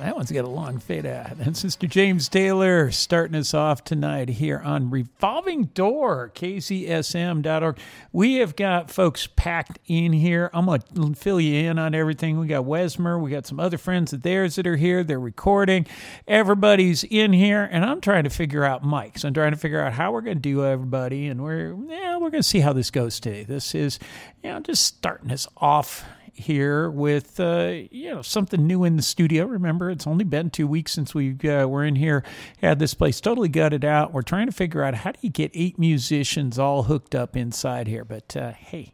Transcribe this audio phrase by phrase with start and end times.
[0.00, 1.36] that one's got a long fade out.
[1.46, 7.78] And Sister James Taylor starting us off tonight here on Revolving Door, KZSM.org.
[8.12, 10.50] We have got folks packed in here.
[10.52, 12.38] I'm going to fill you in on everything.
[12.38, 15.04] We got Wesmer, we got some other friends of theirs that are here.
[15.04, 15.86] They're recording.
[16.26, 19.24] Everybody's in here, and I'm trying to figure out mics.
[19.24, 22.30] I'm trying to figure out how we're going to do everybody, and we're yeah, we're
[22.30, 23.44] going to see how this goes today.
[23.44, 23.98] This is
[24.42, 26.04] you know just starting us off
[26.36, 29.44] here with uh, you know something new in the studio.
[29.46, 32.22] Remember, it's only been two weeks since we uh, were in here,
[32.60, 34.12] had this place totally gutted out.
[34.12, 37.86] We're trying to figure out how do you get eight musicians all hooked up inside
[37.86, 38.04] here.
[38.04, 38.92] But uh, hey,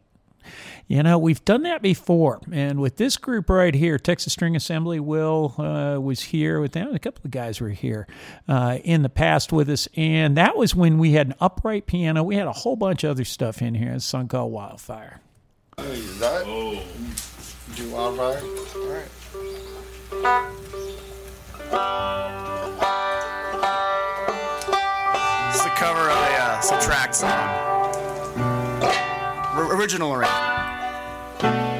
[0.87, 4.99] you know we've done that before, and with this group right here, Texas String Assembly,
[4.99, 6.93] Will uh, was here with them.
[6.93, 8.07] A couple of guys were here
[8.47, 12.23] uh, in the past with us, and that was when we had an upright piano.
[12.23, 13.91] We had a whole bunch of other stuff in here.
[13.91, 15.21] It's a song called Wildfire.
[15.79, 16.19] Is
[17.67, 17.75] that?
[17.75, 17.75] Oh.
[17.75, 18.41] Do wildfire?
[18.75, 20.13] Alright.
[25.51, 27.29] This is a cover of a uh, subtract song.
[29.55, 31.72] R- original arrangement.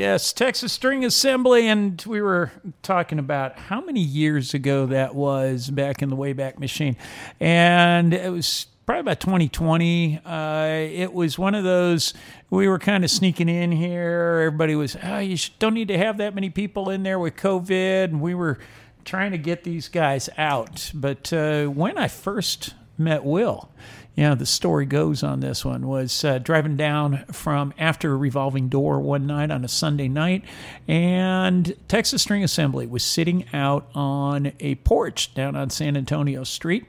[0.00, 1.68] Yes, Texas String Assembly.
[1.68, 2.50] And we were
[2.82, 6.96] talking about how many years ago that was back in the Wayback Machine.
[7.38, 10.20] And it was probably about 2020.
[10.24, 12.14] Uh, it was one of those,
[12.48, 14.44] we were kind of sneaking in here.
[14.46, 18.04] Everybody was, oh, you don't need to have that many people in there with COVID.
[18.04, 18.58] And we were
[19.04, 20.92] trying to get these guys out.
[20.94, 23.70] But uh, when I first met Will,
[24.16, 28.16] you know, the story goes on this one was uh, driving down from after a
[28.16, 30.44] revolving door one night on a Sunday night,
[30.88, 36.86] and Texas String Assembly was sitting out on a porch down on San Antonio Street.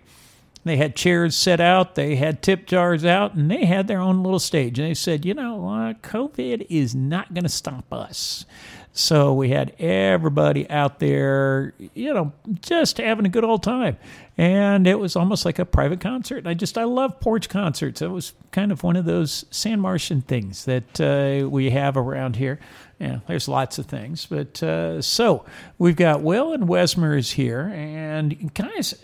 [0.64, 4.22] They had chairs set out, they had tip jars out, and they had their own
[4.22, 4.78] little stage.
[4.78, 8.46] And they said, you know, uh, COVID is not going to stop us.
[8.94, 13.98] So we had everybody out there, you know, just having a good old time.
[14.42, 16.48] And it was almost like a private concert.
[16.48, 18.02] I just, I love porch concerts.
[18.02, 22.38] It was kind of one of those San Martian things that uh, we have around
[22.38, 22.60] here.
[22.98, 24.26] Yeah, there's lots of things.
[24.26, 25.46] But uh, so
[25.78, 27.72] we've got Will and Wesmer is here.
[27.72, 28.96] And guys,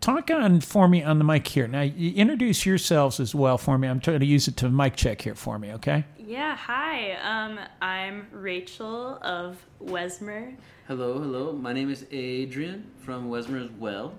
[0.00, 1.68] talk on for me on the mic here.
[1.68, 3.86] Now, introduce yourselves as well for me.
[3.86, 6.06] I'm trying to use it to mic check here for me, okay?
[6.16, 7.16] Yeah, hi.
[7.16, 10.56] Um, I'm Rachel of Wesmer.
[10.86, 11.52] Hello, hello.
[11.52, 14.14] My name is Adrian from Wesmer as well.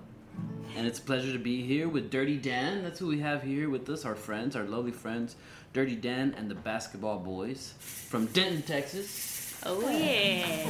[0.76, 2.82] And it's a pleasure to be here with Dirty Dan.
[2.82, 5.36] That's who we have here with us, our friends, our lovely friends,
[5.72, 9.60] Dirty Dan and the Basketball Boys from Denton, Texas.
[9.66, 10.66] Oh, yeah.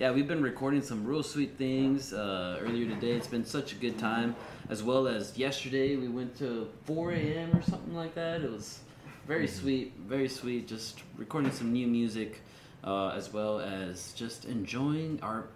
[0.00, 3.10] Yeah, we've been recording some real sweet things uh, earlier today.
[3.10, 4.34] It's been such a good time.
[4.70, 7.54] As well as yesterday, we went to 4 a.m.
[7.54, 8.40] or something like that.
[8.40, 8.78] It was
[9.26, 10.66] very sweet, very sweet.
[10.66, 12.40] Just recording some new music,
[12.82, 15.48] uh, as well as just enjoying our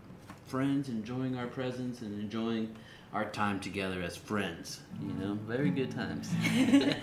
[0.46, 2.74] friends, enjoying our presence, and enjoying
[3.12, 4.80] our time together as friends.
[5.00, 6.30] You know, very good times.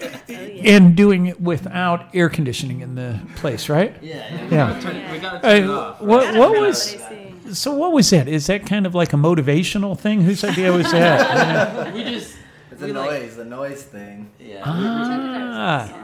[0.64, 3.96] And doing it without air conditioning in the place, right?
[4.02, 4.46] Yeah, yeah.
[4.46, 4.68] We Yeah.
[4.70, 6.02] gotta turn, it- we gotta turn it off.
[6.02, 7.16] what, what was what I
[7.48, 7.54] see.
[7.54, 7.74] so?
[7.74, 8.28] What was that?
[8.28, 10.22] Is that kind of like a motivational thing?
[10.22, 11.94] Whose idea was that?
[11.94, 12.36] We just.
[12.72, 14.30] It's a we like- noise, the noise thing.
[14.40, 14.64] Yeah.
[14.66, 16.00] ah,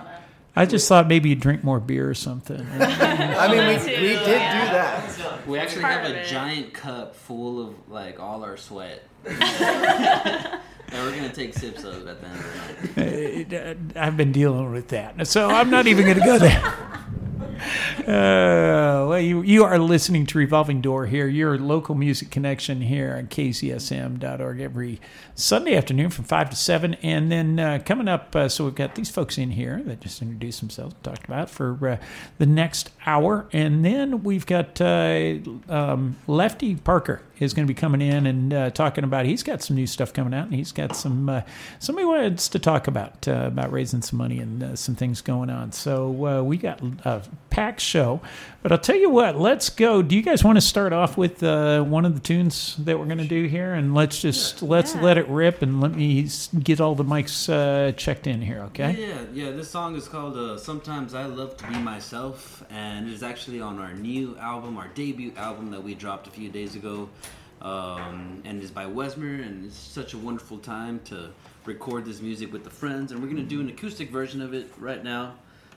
[0.57, 2.65] I just thought maybe you'd drink more beer or something.
[2.79, 5.47] I mean, we, we did do that.
[5.47, 9.03] We actually have a giant cup full of like all our sweat.
[9.25, 13.93] and we're gonna take sips of it at the end of the night.
[13.95, 16.73] Uh, I've been dealing with that, so I'm not even going to go there.
[18.07, 23.15] Uh, well, you you are listening to Revolving Door here, your local music connection here
[23.17, 25.01] on kzsm.org every
[25.35, 28.33] Sunday afternoon from five to seven, and then uh, coming up.
[28.33, 31.77] Uh, so we've got these folks in here that just introduced themselves, talked about for
[31.85, 31.97] uh,
[32.37, 35.35] the next hour, and then we've got uh,
[35.67, 39.25] um, Lefty Parker is going to be coming in and uh, talking about.
[39.25, 41.41] He's got some new stuff coming out, and he's got some uh,
[41.79, 45.49] somebody wants to talk about uh, about raising some money and uh, some things going
[45.49, 45.71] on.
[45.71, 48.21] So uh, we got a packed show,
[48.63, 49.37] but I'll tell you what.
[49.39, 50.01] Let's go.
[50.01, 53.05] Do you guys want to start off with uh, one of the tunes that we're
[53.05, 55.01] going to do here, and let's just let's Yeah.
[55.01, 56.27] let it rip, and let me
[56.63, 58.95] get all the mics uh, checked in here, okay?
[58.99, 59.51] Yeah, yeah.
[59.51, 63.61] This song is called uh, "Sometimes I Love to Be Myself," and it is actually
[63.61, 67.09] on our new album, our debut album that we dropped a few days ago.
[67.61, 71.31] Um, and it's by Wesmer, and it's such a wonderful time to
[71.65, 73.11] record this music with the friends.
[73.11, 75.35] And we're gonna do an acoustic version of it right now.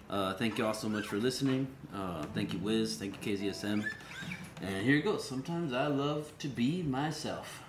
[0.08, 1.68] Uh, thank you all so much for listening.
[1.94, 2.96] Uh, thank you, Wiz.
[2.96, 3.84] Thank you, KZSM.
[4.60, 5.26] And here it goes.
[5.26, 7.62] Sometimes I love to be myself.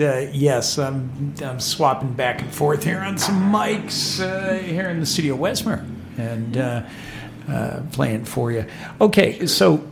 [0.00, 4.88] And uh, yes, I'm, I'm swapping back and forth here on some mics uh, here
[4.88, 5.86] in the studio, Westmer,
[6.16, 6.82] and uh,
[7.48, 8.64] uh, playing for you.
[9.00, 9.84] Okay, so,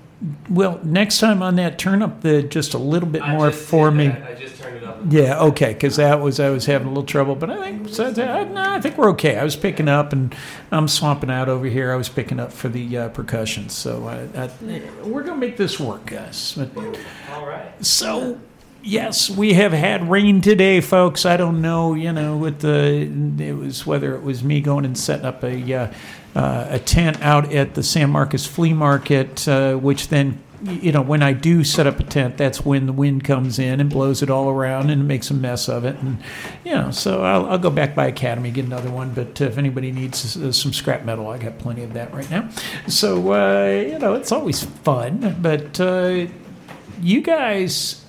[0.48, 4.08] well, next time on that, turn up the just a little bit more for me.
[4.08, 5.00] I just turned it up.
[5.08, 8.06] Yeah, okay, because that was I was having a little trouble, but I think so,
[8.06, 9.36] uh, no, I think we're okay.
[9.36, 10.34] I was picking up, and
[10.70, 11.92] I'm swamping out over here.
[11.92, 14.50] I was picking up for the uh, percussion, so I, I,
[15.02, 16.56] we're gonna make this work, guys.
[17.32, 17.84] All right.
[17.84, 18.38] so,
[18.82, 21.26] yes, we have had rain today, folks.
[21.26, 23.08] I don't know, you know, with the
[23.42, 25.92] it was whether it was me going and setting up a uh,
[26.34, 30.42] uh, a tent out at the San Marcos Flea Market, uh, which then.
[30.62, 33.78] You know, when I do set up a tent, that's when the wind comes in
[33.78, 35.96] and blows it all around and makes a mess of it.
[35.96, 36.18] And,
[36.64, 39.12] you know, so I'll, I'll go back by Academy, get another one.
[39.12, 42.48] But if anybody needs uh, some scrap metal, I got plenty of that right now.
[42.88, 45.36] So, uh, you know, it's always fun.
[45.42, 46.26] But uh,
[47.02, 48.05] you guys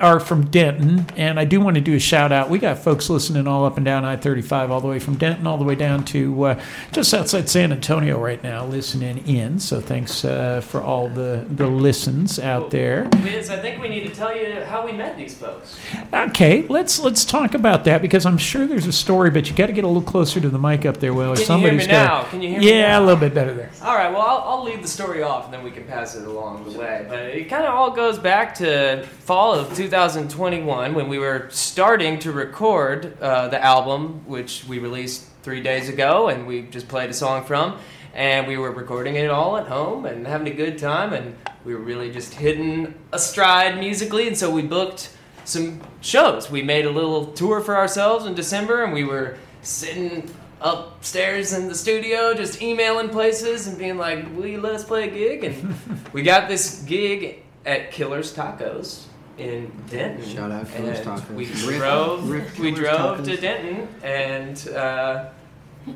[0.00, 2.50] are from Denton, and I do want to do a shout out.
[2.50, 5.46] We got folks listening all up and down I 35, all the way from Denton,
[5.46, 9.58] all the way down to uh, just outside San Antonio right now, listening in.
[9.58, 13.08] So thanks uh, for all the, the listens out there.
[13.22, 15.78] Wiz, I think we need to tell you how we met these folks.
[16.12, 19.66] Okay, let's let's talk about that because I'm sure there's a story, but you got
[19.66, 21.32] to get a little closer to the mic up there, Will.
[21.32, 22.22] or Can you hear somebody's me now?
[22.24, 23.70] Can you hear me Yeah, a little bit better there.
[23.82, 26.26] All right, well, I'll, I'll leave the story off and then we can pass it
[26.26, 27.06] along the way.
[27.08, 32.18] But it kind of all goes back to fall of 2021 when we were starting
[32.18, 37.10] to record uh, the album, which we released three days ago, and we just played
[37.10, 37.78] a song from.
[38.14, 41.36] And we were recording it all at home and having a good time, and
[41.66, 45.10] we were really just hitting a stride musically, and so we booked
[45.44, 46.50] some shows.
[46.50, 50.30] We made a little tour for ourselves in December, and we were sitting
[50.62, 55.08] upstairs in the studio just emailing places and being like, "Will you let us play
[55.08, 55.74] a gig?" And
[56.14, 60.24] we got this gig at Killer's Tacos in Denton.
[60.28, 61.30] Shout out Killer's And Tacos.
[61.34, 62.30] We Rip- drove.
[62.30, 65.26] rip we Killer's drove to Denton, and uh,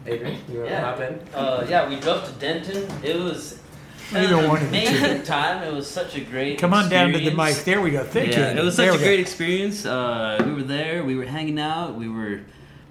[0.06, 0.80] Adrian, you want to Yeah.
[0.80, 1.20] hop in?
[1.34, 2.88] Uh, yeah, we drove to Denton.
[3.02, 3.58] It was
[4.12, 5.62] Neither an one of you amazing time.
[5.62, 6.58] It was such a great.
[6.58, 7.56] Come on down to the mic.
[7.64, 8.04] There we go.
[8.04, 8.60] Thank yeah, you.
[8.60, 9.10] it was There such a we go.
[9.10, 9.84] great experience.
[9.86, 11.04] Uh, we were there.
[11.04, 11.94] We were hanging out.
[11.94, 12.40] We were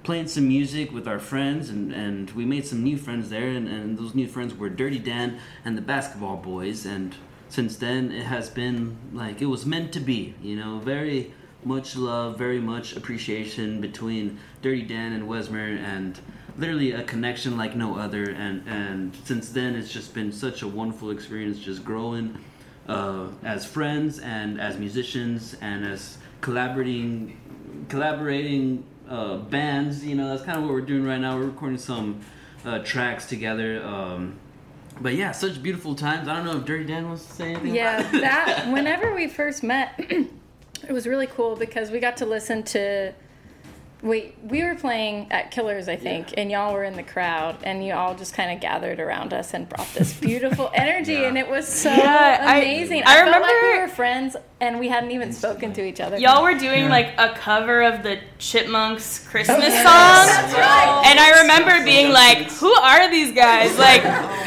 [0.03, 3.47] playing some music with our friends, and, and we made some new friends there.
[3.49, 6.85] And, and those new friends were Dirty Dan and the Basketball Boys.
[6.85, 7.15] And
[7.49, 10.35] since then, it has been like it was meant to be.
[10.41, 16.19] You know, very much love, very much appreciation between Dirty Dan and Wesmer, and
[16.57, 18.29] literally a connection like no other.
[18.29, 22.37] And and since then, it's just been such a wonderful experience, just growing
[22.87, 27.37] uh, as friends and as musicians and as collaborating
[27.89, 30.05] collaborating uh, bands.
[30.05, 31.37] You know, that's kind of what we're doing right now.
[31.37, 32.21] We're recording some
[32.65, 33.83] uh, tracks together.
[33.83, 34.39] Um,
[35.01, 36.27] but yeah, such beautiful times.
[36.27, 37.75] I don't know if Dirty Dan wants to say anything.
[37.75, 42.63] Yeah, that whenever we first met, it was really cool because we got to listen
[42.63, 43.13] to.
[44.03, 47.83] We we were playing at Killers, I think, and y'all were in the crowd, and
[47.83, 51.49] you all just kind of gathered around us and brought this beautiful energy, and it
[51.49, 53.03] was so Yeah, I- amazing.
[53.05, 56.17] I felt like we were friends, and we hadn't even spoken to each other.
[56.19, 59.83] Y'all were doing like a cover of the Chipmunks Christmas oh, yes.
[59.83, 60.27] song.
[60.27, 61.03] That's right.
[61.07, 63.75] And I remember being like, who are these guys?
[63.87, 64.03] Like,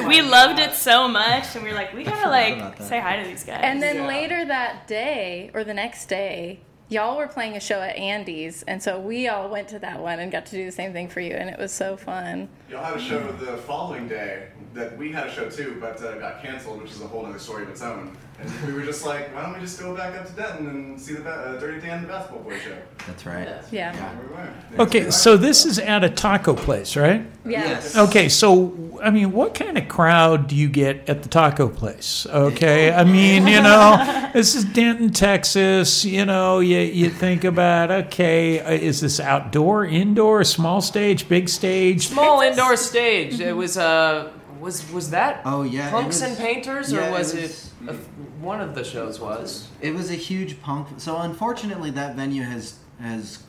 [0.07, 1.55] we loved it so much.
[1.55, 3.61] And we were like, we gotta like say hi to these guys.
[3.63, 7.97] And then later that day, or the next day, y'all were playing a show at
[7.97, 10.93] Andy's, and so we all went to that one and got to do the same
[10.93, 12.49] thing for you, and it was so fun.
[12.69, 16.19] Y'all had a show the following day that we had a show too, but uh,
[16.19, 18.17] got canceled, which is a whole other story of its own.
[18.41, 21.01] And we were just like, why don't we just go back up to Denton and
[21.01, 22.77] see the uh, Dirty Dan the Basketball Boy show?
[23.07, 23.49] That's right.
[23.71, 24.11] Yeah.
[24.11, 24.85] And we were.
[24.85, 27.25] Okay, so this is at a taco place, right?
[27.45, 27.83] Yeah.
[27.97, 32.27] Okay, so I mean, what kind of crowd do you get at the taco place?
[32.27, 36.05] Okay, I mean, you know, this is Denton, Texas.
[36.05, 41.49] You know, you you think about okay, uh, is this outdoor, indoor, small stage, big
[41.49, 42.09] stage?
[42.09, 43.41] Small indoor stage.
[43.41, 44.31] It was uh
[44.61, 45.91] was was that Oh yeah.
[45.91, 47.95] Punks was- and Painters or yeah, was it it, a,
[48.41, 49.69] one of the shows was?
[49.81, 50.89] It was a huge punk.
[50.99, 53.43] So unfortunately, that venue has has.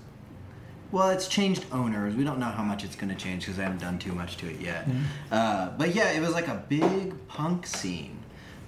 [0.91, 2.15] Well, it's changed owners.
[2.15, 4.35] We don't know how much it's going to change because I haven't done too much
[4.37, 4.85] to it yet.
[5.31, 8.17] Uh, but yeah, it was like a big punk scene,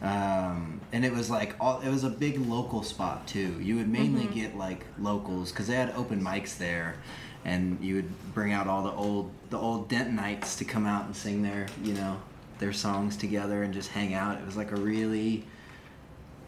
[0.01, 1.81] um, and it was like all.
[1.81, 3.59] It was a big local spot too.
[3.61, 6.95] You would mainly get like locals because they had open mics there,
[7.43, 11.13] and you would bring out all the old the old Dentonites to come out and
[11.15, 12.21] sing their you know
[12.59, 14.37] their songs together and just hang out.
[14.39, 15.45] It was like a really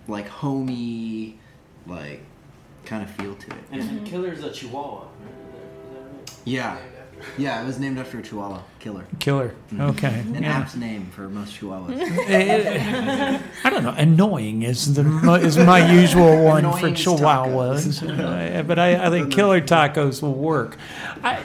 [0.07, 1.39] like homey
[1.87, 2.23] like
[2.85, 3.63] kind of feel to it.
[3.71, 4.99] And Killer's a Chihuahua.
[5.01, 5.07] right?
[5.07, 6.37] Is that right?
[6.45, 6.77] Yeah,
[7.37, 7.61] yeah.
[7.63, 9.05] It was named after a Chihuahua killer.
[9.19, 9.55] Killer.
[9.79, 10.19] Okay.
[10.19, 10.57] An Yeah.
[10.59, 13.41] apt name for most Chihuahuas.
[13.63, 13.95] I don't know.
[13.97, 15.03] Annoying is the
[15.41, 18.03] is my usual one for chihuahuas,
[18.59, 20.77] Uh, but I, I think killer tacos will work.
[21.23, 21.43] I I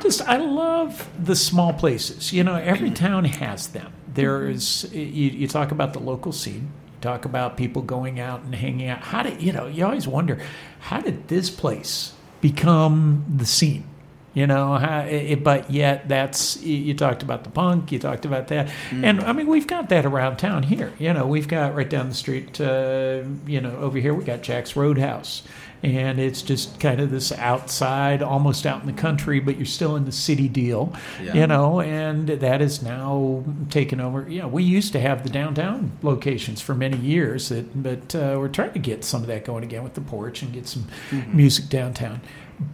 [0.00, 2.32] just I love the small places.
[2.32, 3.92] You know, every town has them.
[4.12, 6.72] There is you, you talk about the local scene.
[6.86, 9.00] You talk about people going out and hanging out.
[9.00, 9.66] How did you know?
[9.66, 10.38] You always wonder
[10.80, 13.84] how did this place become the scene?
[14.32, 18.46] You know, how, it, but yet that's you, talked about the punk, you talked about
[18.48, 20.92] that, and I mean we've got that around town here.
[21.00, 22.60] You know, we've got right down the street.
[22.60, 25.42] Uh, you know, over here we got Jack's Roadhouse,
[25.82, 29.96] and it's just kind of this outside, almost out in the country, but you're still
[29.96, 30.92] in the city deal.
[31.22, 31.34] Yeah.
[31.34, 34.26] You know, and that is now taken over.
[34.28, 38.48] Yeah, we used to have the downtown locations for many years, that, but uh, we're
[38.48, 40.86] trying to get some of that going again with the porch and get some
[41.32, 42.20] music downtown.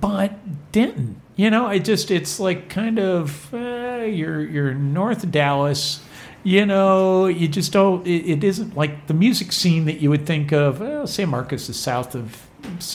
[0.00, 6.00] But Denton, you know, it just it's like kind of uh, you're you're north Dallas.
[6.42, 8.04] You know, you just don't.
[8.06, 10.80] It, it isn't like the music scene that you would think of.
[10.80, 12.45] Well, San Marcos is south of.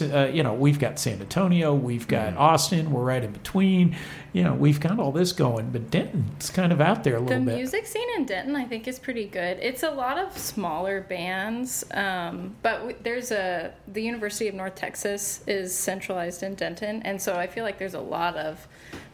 [0.02, 2.92] Uh, you know, we've got San Antonio, we've got Austin.
[2.92, 3.96] We're right in between.
[4.34, 7.26] You know, we've got all this going, but Denton's kind of out there a The
[7.26, 7.52] little bit.
[7.52, 9.58] The music scene in Denton, I think, is pretty good.
[9.62, 14.76] It's a lot of smaller bands, um, but w- there's a the University of North
[14.76, 18.68] Texas is centralized in Denton, and so I feel like there's a lot of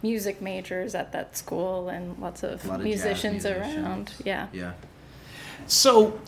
[0.03, 3.77] music majors at that school and lots of, A lot of jazz musicians, musicians.
[3.85, 4.13] around.
[4.23, 4.47] Yeah.
[4.53, 4.73] yeah.
[5.65, 6.19] So,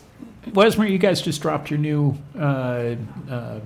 [0.48, 2.18] Wesmer, you guys just dropped your new.
[2.38, 2.96] Uh,
[3.30, 3.60] uh,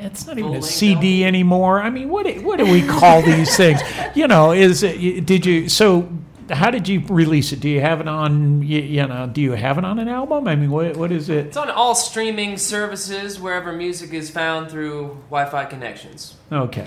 [0.00, 1.80] it's not even a CD anymore.
[1.82, 3.80] I mean, what do- what do we call these things?
[4.14, 5.24] You know, is it?
[5.24, 6.08] Did you so?
[6.50, 7.60] How did you release it?
[7.60, 8.60] Do you have it on?
[8.62, 10.46] You, you know, do you have it on an album?
[10.48, 11.46] I mean, what what is it?
[11.46, 16.36] It's on all streaming services wherever music is found through Wi-Fi connections.
[16.52, 16.86] Okay,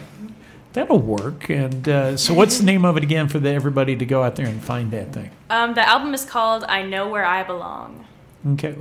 [0.73, 1.49] that'll work.
[1.49, 4.35] And uh, so, what's the name of it again for the, everybody to go out
[4.35, 5.31] there and find that thing?
[5.49, 8.05] Um, the album is called "I Know Where I Belong."
[8.47, 8.75] Okay,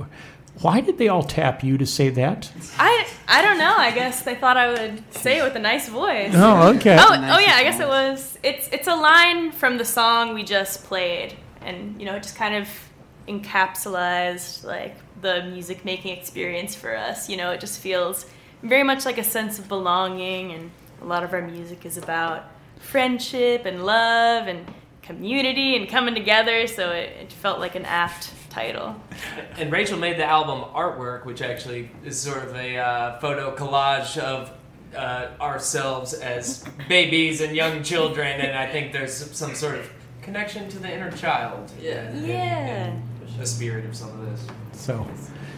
[0.61, 2.51] why did they all tap you to say that?
[2.77, 3.75] I I don't know.
[3.77, 6.31] I guess they thought I would say it with a nice voice.
[6.33, 6.97] Oh, okay.
[6.99, 7.55] Oh, Nice oh yeah.
[7.55, 8.37] I guess it was.
[8.43, 12.35] It's it's a line from the song we just played, and you know, it just
[12.35, 12.69] kind of
[13.27, 17.29] encapsulates like the music making experience for us.
[17.29, 18.25] You know, it just feels
[18.63, 22.45] very much like a sense of belonging, and a lot of our music is about
[22.79, 24.65] friendship and love and
[25.01, 26.67] community and coming together.
[26.67, 28.95] So it, it felt like an apt title.
[29.57, 34.17] And Rachel made the album artwork, which actually is sort of a uh, photo collage
[34.17, 34.49] of
[34.95, 39.91] uh, ourselves as babies and young children, and I think there's some sort of
[40.21, 41.69] connection to the inner child.
[41.81, 42.13] Yeah.
[42.15, 42.95] Yeah.
[43.37, 44.47] The spirit of some of this.
[44.71, 45.05] So,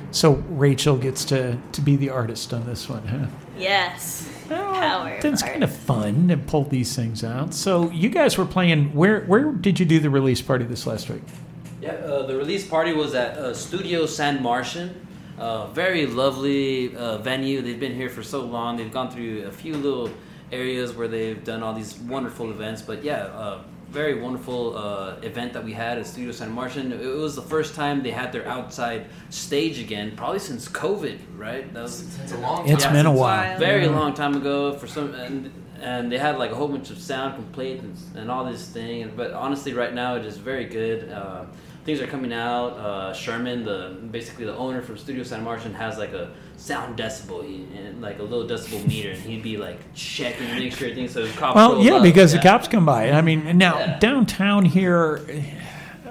[0.09, 3.27] so Rachel gets to to be the artist on this one, huh?
[3.59, 4.27] Yes.
[4.49, 5.17] Power.
[5.17, 7.53] of It's kind of fun to pull these things out.
[7.53, 8.95] So you guys were playing.
[8.95, 11.21] Where where did you do the release party this last week?
[11.87, 15.07] Yeah, uh, the release party was at uh, Studio San Martian.
[15.39, 17.61] Uh, very lovely uh, venue.
[17.61, 18.75] They've been here for so long.
[18.77, 20.09] They've gone through a few little
[20.51, 22.81] areas where they've done all these wonderful events.
[22.81, 26.91] But yeah, uh, very wonderful uh, event that we had at Studio San Martian.
[26.91, 31.71] It was the first time they had their outside stage again, probably since COVID, right?
[31.73, 32.93] That was It's a long It's time.
[32.93, 33.45] been a while.
[33.47, 33.59] wild.
[33.59, 36.97] very long time ago for some and and they had like a whole bunch of
[36.99, 40.99] sound complaints and, and all this thing but honestly right now it is very good
[41.11, 41.45] uh,
[41.87, 45.97] things are coming out uh, sherman the basically the owner from studio san martian has
[45.97, 47.41] like a sound decibel
[47.77, 51.13] and like a little decibel meter and he'd be like checking to make sure things
[51.13, 52.41] so cops Well, yeah, up, because yeah.
[52.41, 53.11] the cops come by.
[53.11, 53.99] I mean, now Yeah.
[53.99, 55.21] downtown here,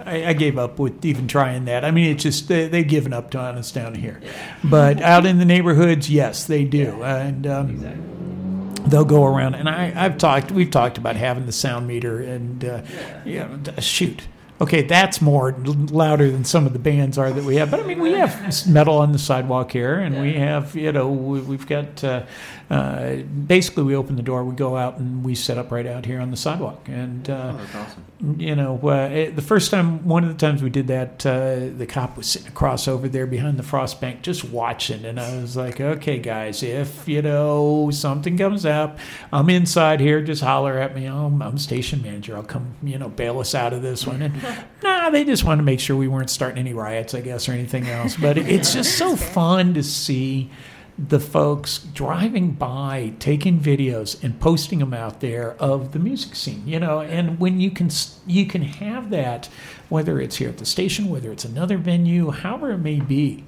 [0.04, 1.84] I, I gave up with even trying that.
[1.84, 4.20] I mean, it's just they, they've given up on us down here.
[4.64, 7.46] But out in the neighborhoods, yes, they do, and.
[7.46, 8.02] Um, exactly
[8.88, 12.64] they'll go around and I, I've talked we've talked about having the sound meter and
[12.64, 12.82] uh,
[13.24, 13.48] yeah.
[13.60, 14.28] d- shoot
[14.60, 17.70] okay that's more louder than some of the bands are that we have.
[17.70, 21.10] But I mean we have metal on the sidewalk here and we have you know
[21.10, 22.24] we, we've got uh,
[22.70, 26.04] uh, basically we open the door we go out and we set up right out
[26.04, 28.40] here on the sidewalk and uh, Oh, that's awesome.
[28.40, 31.68] you know, uh, it, the first time, one of the times we did that, uh,
[31.76, 35.04] the cop was sitting across over there behind the frost bank just watching.
[35.04, 38.98] And I was like, okay, guys, if, you know, something comes up,
[39.32, 41.04] I'm inside here, just holler at me.
[41.06, 42.36] I'm, I'm station manager.
[42.36, 44.22] I'll come, you know, bail us out of this one.
[44.22, 44.42] And
[44.82, 47.52] nah, they just wanted to make sure we weren't starting any riots, I guess, or
[47.52, 48.16] anything else.
[48.16, 50.50] But it's just so fun to see
[50.98, 56.66] the folks driving by, taking videos and posting them out there of the music scene.
[56.66, 57.90] You know, and when you can
[58.26, 59.48] you can have that,
[59.88, 63.44] whether it's here at the station, whether it's another venue, however it may be.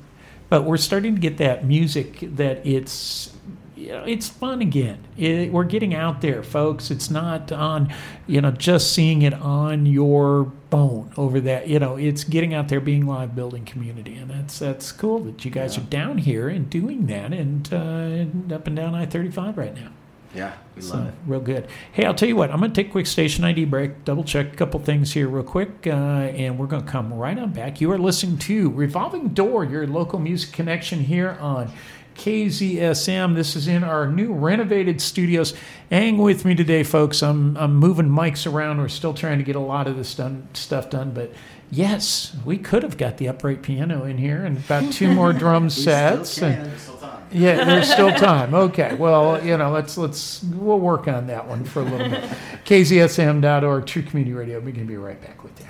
[0.48, 3.32] But we're starting to get that music that it's
[3.78, 5.04] you know, it's fun again.
[5.16, 6.90] It, we're getting out there, folks.
[6.90, 7.92] It's not on,
[8.26, 11.68] you know, just seeing it on your phone over that.
[11.68, 15.44] You know, it's getting out there, being live, building community, and that's that's cool that
[15.44, 19.30] you guys are down here and doing that, and uh, up and down I thirty
[19.30, 19.90] five right now.
[20.34, 21.14] Yeah, we So, love it.
[21.26, 21.68] real good.
[21.90, 22.50] Hey, I'll tell you what.
[22.50, 25.26] I'm going to take a quick station ID break, double check a couple things here,
[25.26, 27.80] real quick, uh, and we're going to come right on back.
[27.80, 31.72] You are listening to Revolving Door, your local music connection here on
[32.18, 33.34] KZSM.
[33.34, 35.54] This is in our new renovated studios.
[35.90, 37.22] Hang with me today, folks.
[37.22, 38.78] I'm I'm moving mics around.
[38.78, 41.32] We're still trying to get a lot of this done stuff done, but.
[41.70, 45.68] Yes, we could have got the upright piano in here and about two more drum
[45.68, 46.40] sets.
[46.40, 46.70] and-
[47.30, 48.54] yeah, there's still time.
[48.54, 48.94] Okay.
[48.94, 52.24] Well, you know, let's let's we'll work on that one for a little bit.
[52.64, 54.56] KZSM.org, True Community Radio.
[54.60, 55.66] We're going to be right back with you.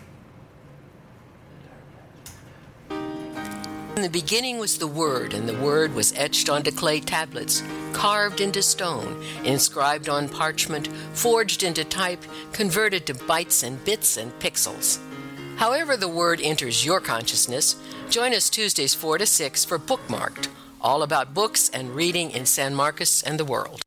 [3.98, 8.40] In the beginning was the Word, and the Word was etched onto clay tablets, carved
[8.40, 15.00] into stone, inscribed on parchment, forged into type, converted to bytes and bits and pixels.
[15.56, 17.74] However, the Word enters your consciousness,
[18.08, 20.46] join us Tuesdays 4 to 6 for Bookmarked,
[20.80, 23.82] all about books and reading in San Marcos and the world.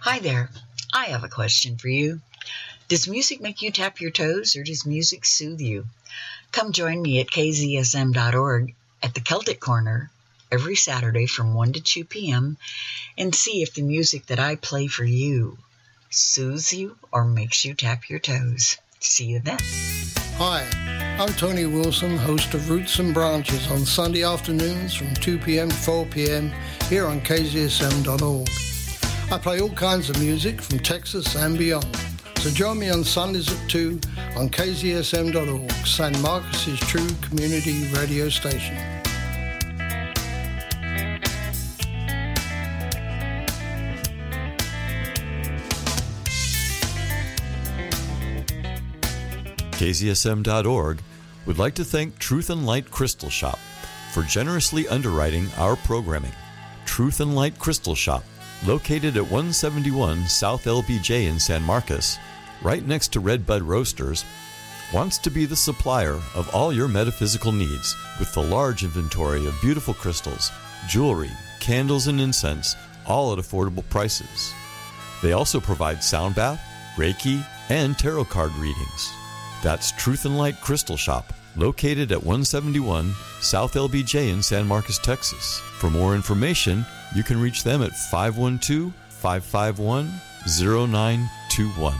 [0.00, 0.48] Hi there.
[0.94, 2.22] I have a question for you.
[2.88, 5.84] Does music make you tap your toes or does music soothe you?
[6.56, 10.10] Come join me at kzsm.org at the Celtic Corner
[10.50, 12.56] every Saturday from 1 to 2 p.m.
[13.18, 15.58] and see if the music that I play for you
[16.08, 18.78] soothes you or makes you tap your toes.
[19.00, 19.58] See you then.
[20.38, 20.66] Hi,
[21.20, 25.68] I'm Tony Wilson, host of Roots and Branches on Sunday afternoons from 2 p.m.
[25.68, 26.54] to 4 p.m.
[26.88, 28.48] here on KZSM.org.
[29.30, 32.15] I play all kinds of music from Texas and beyond.
[32.38, 34.00] So join me on Sundays at 2
[34.36, 38.76] on KZSM.org, San Marcos's true community radio station.
[49.76, 51.02] KZSM.org
[51.44, 53.58] would like to thank Truth and Light Crystal Shop
[54.12, 56.32] for generously underwriting our programming.
[56.86, 58.24] Truth and Light Crystal Shop,
[58.66, 62.18] located at 171 South LBJ in San Marcos,
[62.62, 64.24] right next to Red Bud Roasters,
[64.92, 69.60] wants to be the supplier of all your metaphysical needs with the large inventory of
[69.60, 70.50] beautiful crystals,
[70.88, 72.74] jewelry, candles, and incense,
[73.06, 74.52] all at affordable prices.
[75.22, 76.60] They also provide sound bath,
[76.96, 79.12] Reiki, and tarot card readings.
[79.62, 85.60] That's Truth and Light Crystal Shop, located at 171 South LBJ in San Marcos, Texas.
[85.78, 90.10] For more information, you can reach them at 512 551
[90.46, 91.94] 0921.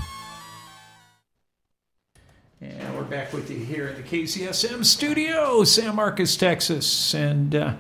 [2.60, 7.74] And we're back with you here at the KZSM studio, San Marcos, Texas, and uh,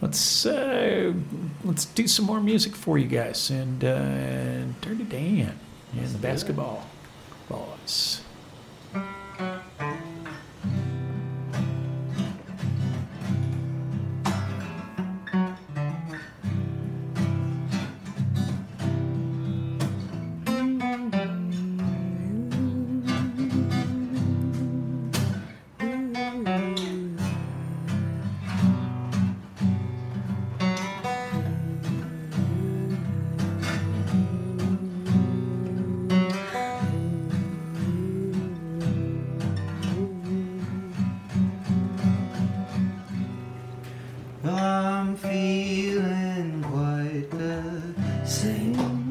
[0.00, 1.12] let's uh,
[1.64, 3.50] let's do some more music for you guys.
[3.50, 5.58] And uh, Dirty Dan
[5.96, 6.86] and the basketball
[7.48, 8.21] boys.
[44.44, 47.94] I'm feeling quite the
[48.26, 49.01] same.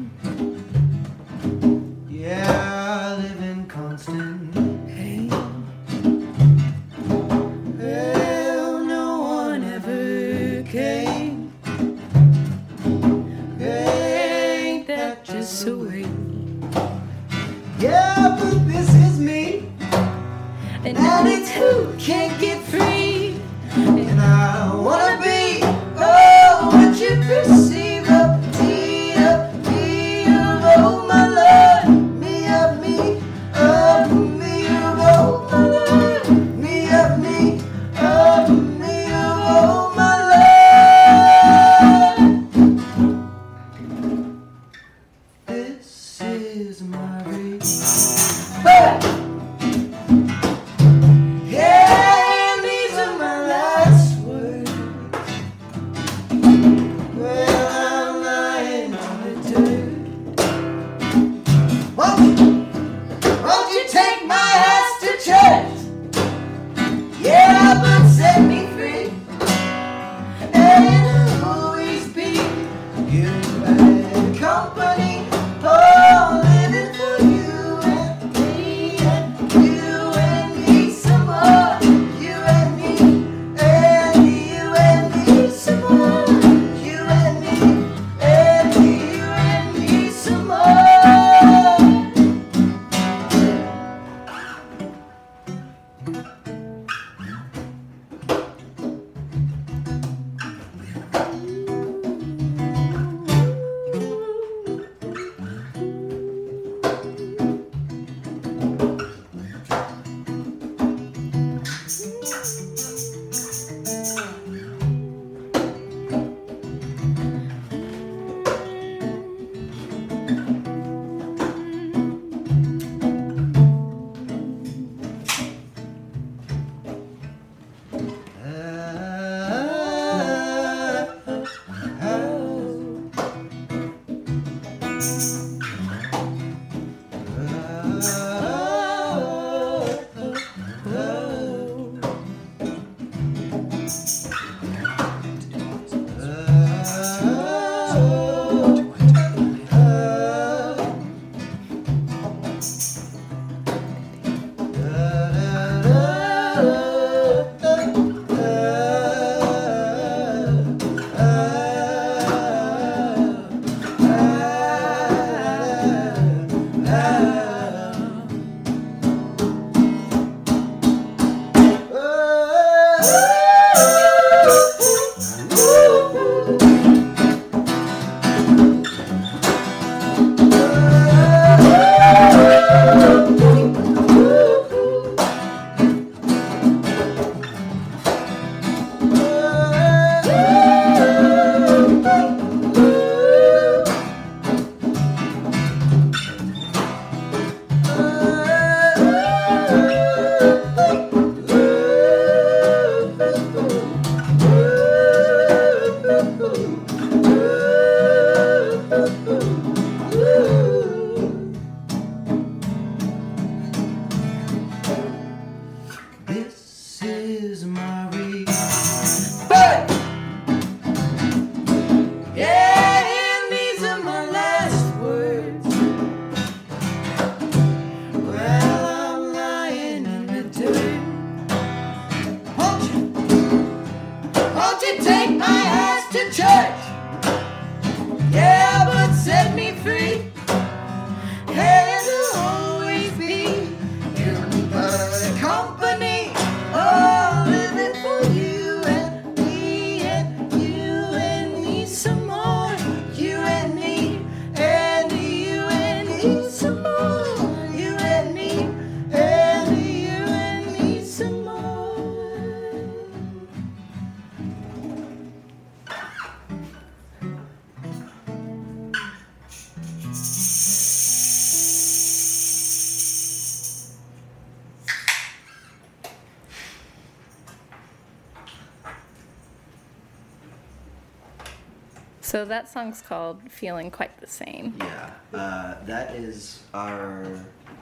[282.42, 287.24] So that song's called "Feeling Quite the Same." Yeah, uh, that is our.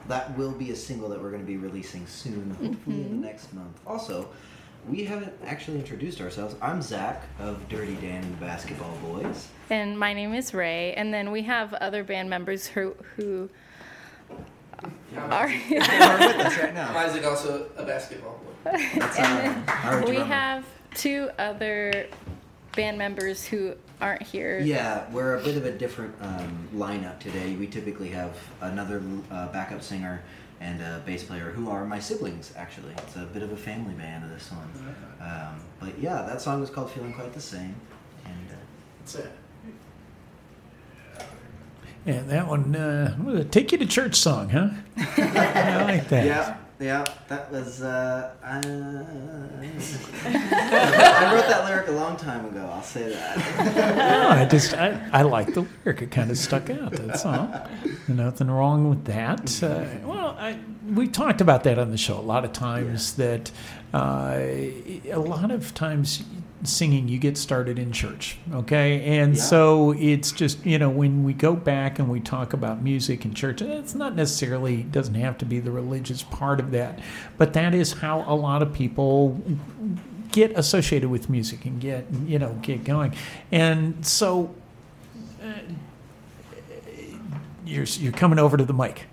[0.07, 3.09] That will be a single that we're going to be releasing soon, hopefully in Mhm.
[3.09, 3.79] the next month.
[3.87, 4.27] Also,
[4.87, 6.53] we haven't actually introduced ourselves.
[6.61, 9.47] I'm Zach of Dirty Dan and the Basketball Boys.
[9.71, 10.93] And my name is Ray.
[10.93, 13.49] And then we have other band members who who
[15.17, 16.95] are with us right now.
[16.95, 18.69] Isaac also a basketball boy.
[19.17, 20.25] and our then we drummer.
[20.25, 22.05] have two other
[22.75, 24.59] band members who aren't here.
[24.59, 27.55] Yeah, we're a bit of a different um, lineup today.
[27.55, 30.23] We typically have another uh, backup singer
[30.59, 32.93] and a bass player who are my siblings, actually.
[32.97, 34.95] It's a bit of a family band, of this one.
[35.19, 37.75] Um, but yeah, that song was called Feeling Quite the Same.
[38.25, 38.55] And uh,
[38.99, 39.31] That's it.
[42.05, 43.51] And that one, uh, what was it?
[43.51, 44.69] take you to church song, huh?
[44.97, 46.25] I like that.
[46.25, 47.81] Yeah, yeah, that was.
[47.83, 48.61] Uh, I, I
[51.33, 52.67] wrote that lyric a long time ago.
[52.73, 53.37] I'll say that.
[53.95, 56.01] No, I just I, I like the lyric.
[56.01, 56.93] It kind of stuck out.
[56.93, 57.67] That's all.
[58.07, 59.61] Nothing wrong with that.
[59.63, 60.57] Uh, well, I,
[60.89, 63.13] we talked about that on the show a lot of times.
[63.15, 63.51] That
[63.93, 66.23] uh, a lot of times
[66.63, 69.19] singing you get started in church okay?
[69.19, 69.41] And Yeah.
[69.41, 73.35] so it's just you know when we go back and we talk about music and
[73.35, 76.99] church it's not necessarily doesn't have to be the religious part of that
[77.37, 79.41] but that is how a lot of people
[80.31, 83.13] get associated with music and get you know get going.
[83.51, 84.53] And so
[85.43, 85.47] uh,
[87.65, 89.03] you're you're coming over to the mic.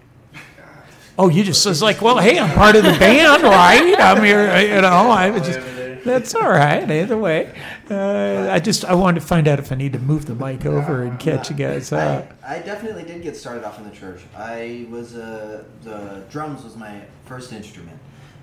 [1.19, 3.99] Oh you just was like well hey i'm part of the band right?
[3.99, 5.59] I'm here you know i just
[6.05, 7.53] that's all right either way
[7.91, 10.65] uh, i just i wanted to find out if i need to move the mic
[10.67, 13.95] over and catch you guys up I, I definitely did get started off in the
[13.95, 14.23] church.
[14.35, 17.99] I was uh, the drums was my first instrument,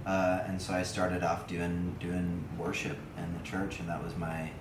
[0.06, 4.16] uh, and so I started off doing doing worship in the church, and that was
[4.16, 4.52] my.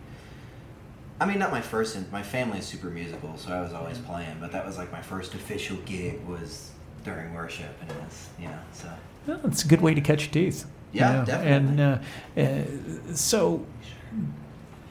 [1.20, 1.96] I mean, not my first.
[2.10, 4.38] My family is super musical, so I was always playing.
[4.40, 6.70] But that was like my first official gig was
[7.04, 8.88] during worship, and it was you know so.
[9.26, 10.64] Well, it's a good way to catch your teeth.
[10.94, 11.34] You Yeah, know.
[11.34, 11.98] And uh,
[12.36, 13.66] uh, so,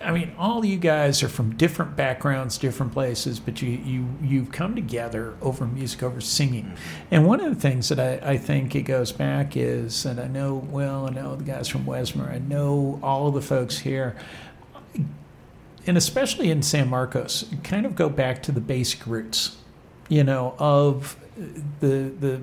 [0.02, 4.52] I mean, all you guys are from different backgrounds, different places, but you you you've
[4.52, 6.66] come together over music, over singing.
[6.66, 7.06] Mm-hmm.
[7.12, 10.28] And one of the things that I, I think it goes back is, and I
[10.28, 14.16] know well, I know the guys from Wezmer, I know all of the folks here.
[15.86, 19.58] And especially in San Marcos, kind of go back to the basic roots,
[20.10, 21.18] you know, of
[21.80, 22.42] the the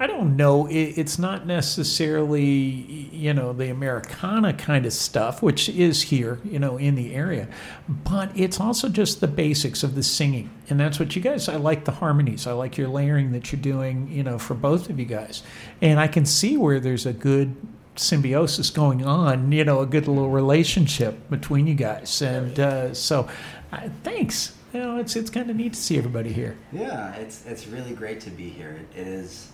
[0.00, 0.66] I don't know.
[0.66, 6.58] It, it's not necessarily, you know, the Americana kind of stuff, which is here, you
[6.58, 7.48] know, in the area,
[7.86, 10.50] but it's also just the basics of the singing.
[10.70, 12.46] And that's what you guys, I like the harmonies.
[12.46, 15.42] I like your layering that you're doing, you know, for both of you guys.
[15.82, 17.54] And I can see where there's a good
[17.96, 22.22] symbiosis going on, you know, a good little relationship between you guys.
[22.22, 23.28] And uh, so,
[23.70, 24.56] uh, thanks.
[24.72, 26.56] You know, it's, it's kind of neat to see everybody here.
[26.72, 28.80] Yeah, it's it's really great to be here.
[28.94, 29.50] It, it is,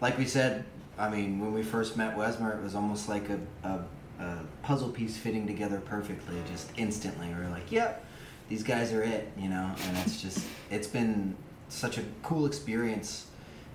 [0.00, 0.64] like we said.
[0.98, 4.90] I mean, when we first met Wezmer, it was almost like a, a, a puzzle
[4.90, 7.28] piece fitting together perfectly, just instantly.
[7.28, 8.04] We were like, "Yep,
[8.50, 9.74] these guys are it," you know.
[9.88, 11.34] And it's just, it's been
[11.70, 13.28] such a cool experience,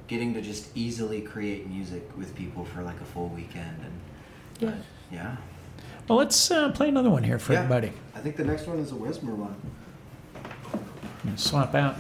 [0.08, 3.78] getting to just easily create music with people for like a full weekend.
[3.82, 4.00] And
[4.60, 4.76] Yeah.
[5.12, 5.36] yeah,
[6.08, 7.60] Well, let's uh, play another one here for Yeah.
[7.64, 7.92] everybody.
[8.14, 9.56] I think the next one is a Wezmer one.
[11.36, 11.96] Swap out.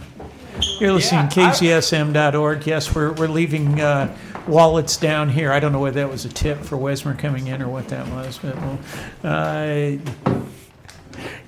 [0.79, 2.65] You're listening Yeah, to KZSM.org.
[2.65, 4.15] Yes, we're, we're leaving uh,
[4.47, 5.51] wallets down here.
[5.51, 8.07] I don't know whether that was a tip for Wezmer coming in or what that
[8.09, 8.79] was, but we'll
[9.23, 9.97] uh,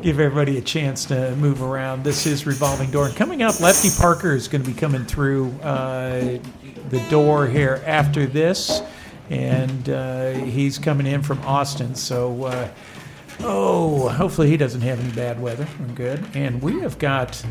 [0.01, 2.03] give everybody a chance to move around.
[2.03, 3.07] This is Revolving Door.
[3.07, 6.39] And coming up, Lefty Parker is going to be coming through uh,
[6.89, 8.81] the door here after this,
[9.29, 11.95] and uh, he's coming in from Austin.
[11.95, 12.69] So, uh,
[13.41, 15.67] oh, hopefully he doesn't have any bad weather.
[15.79, 16.25] We're good.
[16.33, 17.43] And we have got.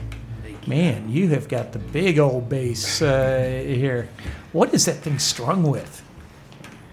[0.66, 4.09] Man, you have got the big old bass uh, here.
[4.53, 6.03] What is that thing strung with?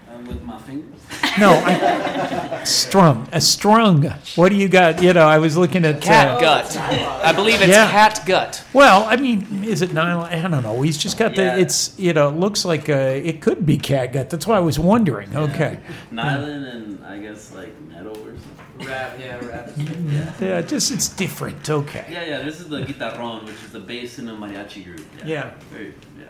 [0.08, 0.90] Um, with my fingers.
[1.36, 3.26] No, I, strum.
[3.32, 4.04] A strung.
[4.36, 5.02] What do you got?
[5.02, 6.76] You know, I was looking at Cat uh, gut.
[6.76, 7.90] I believe it's Yeah.
[7.90, 8.64] cat gut.
[8.72, 10.32] Well, I mean, is it nylon?
[10.32, 10.80] I don't know.
[10.82, 11.56] He's just got Yeah.
[11.56, 11.60] the.
[11.62, 14.30] It's you know, it looks like uh it could be cat gut.
[14.30, 15.36] That's why I was wondering.
[15.36, 15.80] Okay.
[16.12, 18.53] Nylon and I guess like metal or something.
[18.80, 19.70] Rap, yeah, rap.
[19.76, 20.32] Yeah.
[20.40, 21.68] Yeah, just it's different.
[21.70, 22.04] Okay.
[22.10, 22.42] Yeah, yeah.
[22.42, 25.06] This is the guitarron, which is the bass in a mariachi group.
[25.24, 25.52] Yeah.
[25.70, 26.26] Very, yeah.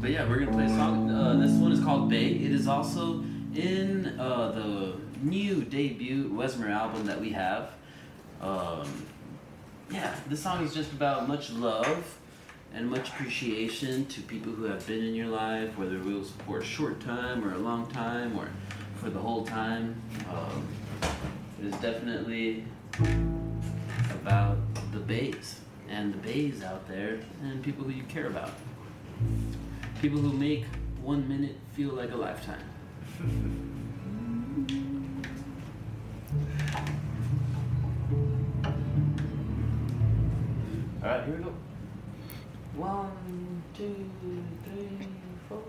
[0.00, 1.10] But yeah, we're gonna play a song.
[1.10, 2.26] Uh, this one is called Bay.
[2.26, 3.24] It is also
[3.54, 7.70] in uh, the new debut Wezmer album that we have.
[8.42, 9.06] Um,
[9.90, 12.18] yeah, this song is just about much love
[12.74, 16.58] and much appreciation to people who have been in your life, whether it was for
[16.58, 18.48] a short time or a long time or
[19.04, 20.00] for the whole time.
[20.30, 20.66] Um,
[21.82, 22.64] definitely
[24.10, 24.56] about
[24.92, 28.50] the bays and the bays out there and people who you care about.
[30.00, 30.64] People who make
[31.02, 32.64] one minute feel like a lifetime.
[41.02, 41.52] All right, here we go.
[42.76, 44.10] One, two,
[44.64, 45.08] three,
[45.46, 45.62] four.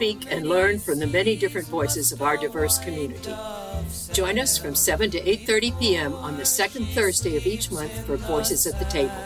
[0.00, 3.34] speak and learn from the many different voices of our diverse community.
[4.14, 6.14] Join us from 7 to 8:30 p.m.
[6.14, 9.22] on the second Thursday of each month for Voices at the Table.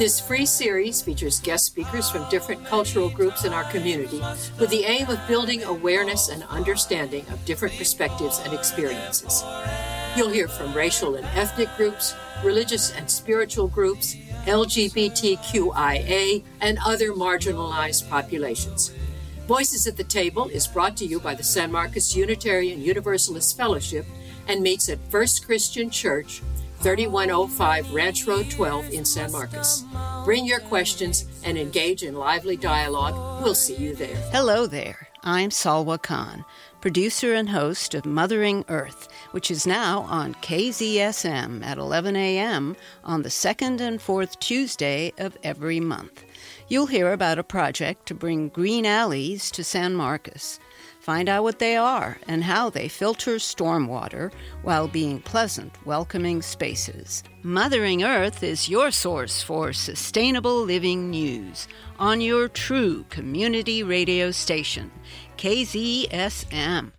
[0.00, 4.20] This free series features guest speakers from different cultural groups in our community
[4.58, 9.44] with the aim of building awareness and understanding of different perspectives and experiences.
[10.16, 18.10] You'll hear from racial and ethnic groups, religious and spiritual groups, LGBTQIA, and other marginalized
[18.10, 18.90] populations.
[19.48, 24.06] Voices at the Table is brought to you by the San Marcos Unitarian Universalist Fellowship
[24.46, 26.40] and meets at First Christian Church,
[26.78, 29.82] 3105 Ranch Road 12 in San Marcos.
[30.24, 33.42] Bring your questions and engage in lively dialogue.
[33.42, 34.14] We'll see you there.
[34.30, 35.08] Hello there.
[35.24, 36.44] I'm Salwa Khan,
[36.80, 42.76] producer and host of Mothering Earth, which is now on KZSM at 11 a.m.
[43.04, 46.24] on the second and fourth Tuesday of every month.
[46.68, 50.58] You'll hear about a project to bring green alleys to San Marcos.
[51.00, 54.32] Find out what they are and how they filter stormwater
[54.62, 57.24] while being pleasant, welcoming spaces.
[57.42, 61.66] Mothering Earth is your source for sustainable living news
[61.98, 64.92] on your true community radio station,
[65.38, 66.92] KZSM.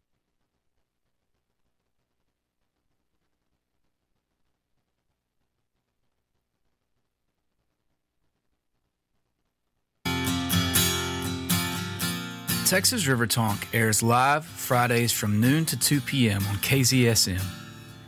[12.65, 16.41] Texas River Tonk airs live Fridays from noon to 2 p.m.
[16.47, 17.43] on KZSM.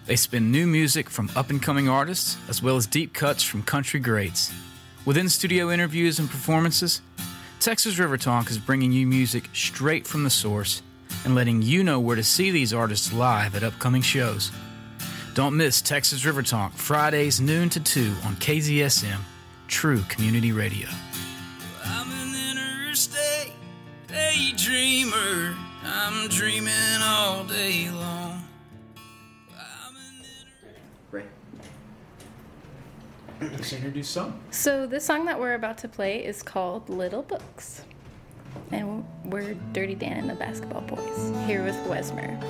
[0.05, 3.63] They spin new music from up and coming artists as well as deep cuts from
[3.63, 4.53] country greats.
[5.03, 7.01] Within studio interviews and performances,
[7.59, 10.81] Texas River Tonk is bringing you music straight from the source
[11.25, 14.51] and letting you know where to see these artists live at upcoming shows.
[15.33, 19.19] Don't miss Texas River Tonk Fridays noon to 2 on KZSM,
[19.67, 20.87] True Community Radio.
[24.15, 25.57] I'm an interstate daydreamer.
[25.83, 28.41] I'm dreaming all day long.
[33.41, 34.39] Let's introduce some.
[34.51, 37.83] So this song that we're about to play is called Little Books.
[38.71, 42.41] And we're Dirty Dan and the Basketball Boys here with Wezmer.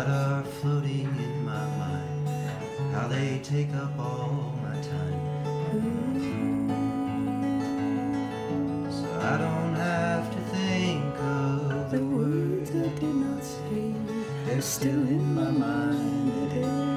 [0.00, 2.28] That are floating in my mind,
[2.94, 5.20] how they take up all my time.
[8.90, 13.92] So I don't have to think of the words I did not say,
[14.46, 16.52] they're still in my mind.
[16.64, 16.89] Oh,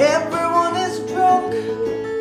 [0.00, 1.52] Everyone is drunk,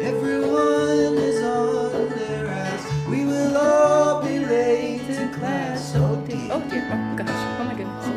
[0.02, 3.08] everyone is on their ass.
[3.08, 5.94] We will all be late to class.
[5.96, 6.50] Oh dear.
[6.52, 6.90] Oh dear.
[6.92, 7.30] Oh gosh.
[7.30, 8.08] Oh my goodness.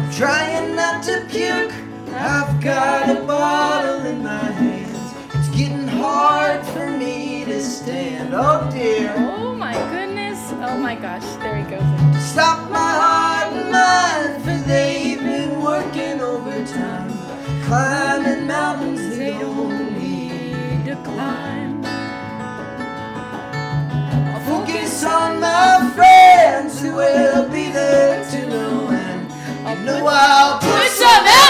[0.00, 1.72] I'm trying not to puke.
[2.12, 5.14] I've got a bottle in my hands.
[5.34, 8.34] It's getting hard for me to stand.
[8.34, 9.14] Oh dear.
[9.16, 10.40] Oh my goodness.
[10.54, 11.24] Oh my gosh.
[11.36, 12.24] There he goes.
[12.24, 16.41] Stop my heart and mind, for they've been working overtime.
[17.72, 21.82] Climbing mountains they don't need to climb.
[24.28, 29.32] I'll focus on my friends who will be there to know and
[29.66, 31.41] I know I'll put some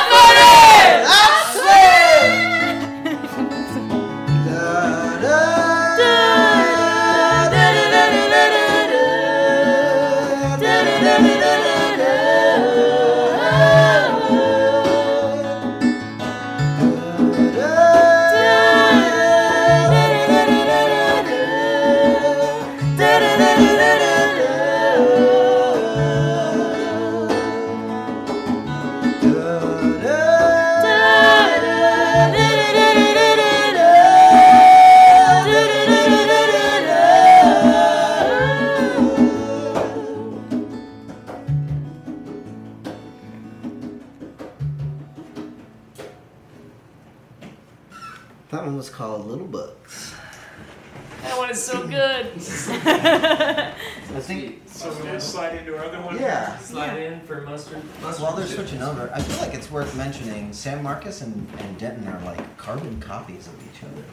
[57.72, 62.06] While they're switching over, I feel like it's worth mentioning San Marcos and, and Denton
[62.08, 64.04] are like carbon copies of each other.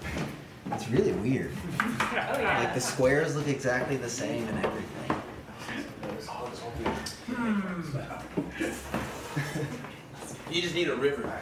[0.76, 1.52] It's really weird.
[2.40, 5.22] Like the squares look exactly the same and everything.
[7.28, 7.60] Hmm.
[10.52, 11.22] You just need a river.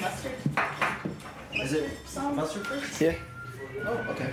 [0.00, 0.32] mustard?
[1.54, 1.90] Is it
[2.34, 3.00] mustard first?
[3.00, 3.14] Yeah.
[3.84, 4.32] Oh, okay.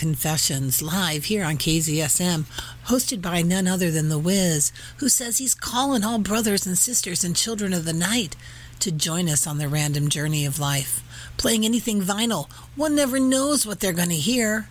[0.00, 2.46] Confessions live here on KZSM,
[2.86, 7.22] hosted by none other than The Wiz, who says he's calling all brothers and sisters
[7.22, 8.34] and children of the night
[8.78, 11.02] to join us on the random journey of life.
[11.36, 14.70] Playing anything vinyl, one never knows what they're going to hear.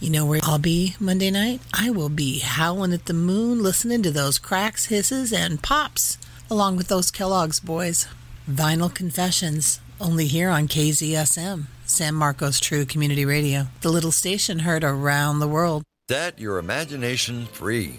[0.00, 1.62] You know where I'll be Monday night?
[1.72, 6.18] I will be howling at the moon, listening to those cracks, hisses, and pops,
[6.50, 8.06] along with those Kellogg's boys.
[8.46, 11.68] Vinyl Confessions, only here on KZSM.
[11.84, 15.82] San Marcos True Community Radio, the little station heard around the world.
[16.08, 17.98] Set your imagination free.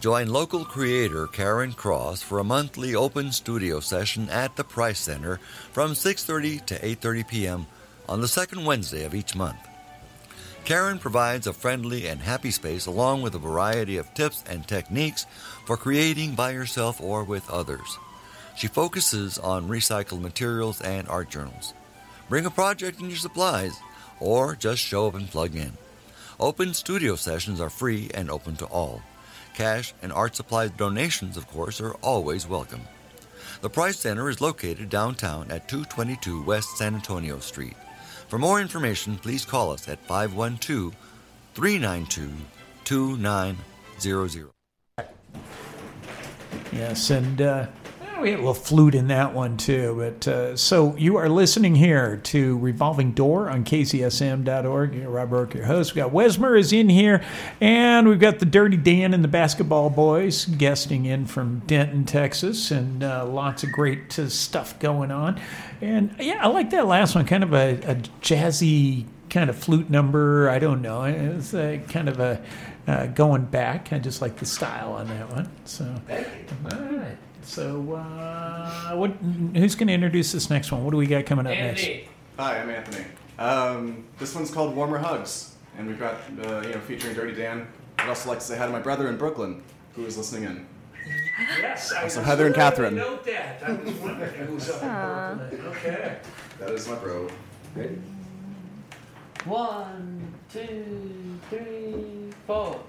[0.00, 5.40] Join local creator Karen Cross for a monthly open studio session at the Price Center
[5.72, 7.66] from 6:30 to 8:30 p.m.
[8.08, 9.58] on the second Wednesday of each month.
[10.64, 15.26] Karen provides a friendly and happy space along with a variety of tips and techniques
[15.64, 17.98] for creating by yourself or with others.
[18.56, 21.74] She focuses on recycled materials and art journals.
[22.28, 23.78] Bring a project and your supplies,
[24.18, 25.72] or just show up and plug in.
[26.40, 29.00] Open studio sessions are free and open to all.
[29.54, 32.82] Cash and art supply donations, of course, are always welcome.
[33.60, 37.76] The Price Center is located downtown at 222 West San Antonio Street.
[38.28, 40.94] For more information, please call us at 512
[41.54, 42.32] 392
[42.84, 44.50] 2900.
[46.72, 47.66] Yes, and uh,
[48.20, 49.94] we had a little flute in that one too.
[49.98, 55.04] But uh, so you are listening here to Revolving Door on KZSM.org.
[55.06, 55.94] Rob Rourke, your host.
[55.94, 57.22] We got Wezmer is in here,
[57.60, 62.70] and we've got the Dirty Dan and the Basketball Boys guesting in from Denton, Texas,
[62.70, 65.40] and uh, lots of great uh, stuff going on.
[65.80, 69.90] And yeah, I like that last one, kind of a, a jazzy kind of flute
[69.90, 70.48] number.
[70.48, 71.02] I don't know.
[71.04, 72.42] It's uh, kind of a
[72.86, 73.92] uh, going back.
[73.92, 75.50] I just like the style on that one.
[75.64, 77.16] So, all right.
[77.46, 79.12] So, uh, what?
[79.54, 80.84] Who's going to introduce this next one?
[80.84, 81.86] What do we got coming up next?
[82.38, 83.04] Hi, I'm Anthony.
[83.38, 87.68] Um, this one's called Warmer Hugs, and we've got, uh, you know, featuring Dirty Dan.
[87.98, 89.62] I'd also like to say hi to my brother in Brooklyn,
[89.94, 90.66] who is listening in.
[91.60, 92.96] Yes, I Also, was Heather and Catherine.
[92.96, 93.62] Note that.
[93.62, 95.66] I was wondering who was up in Brooklyn.
[95.76, 96.16] Okay.
[96.58, 97.28] That is my bro.
[97.76, 98.00] Ready?
[99.44, 102.80] One, two, three, four.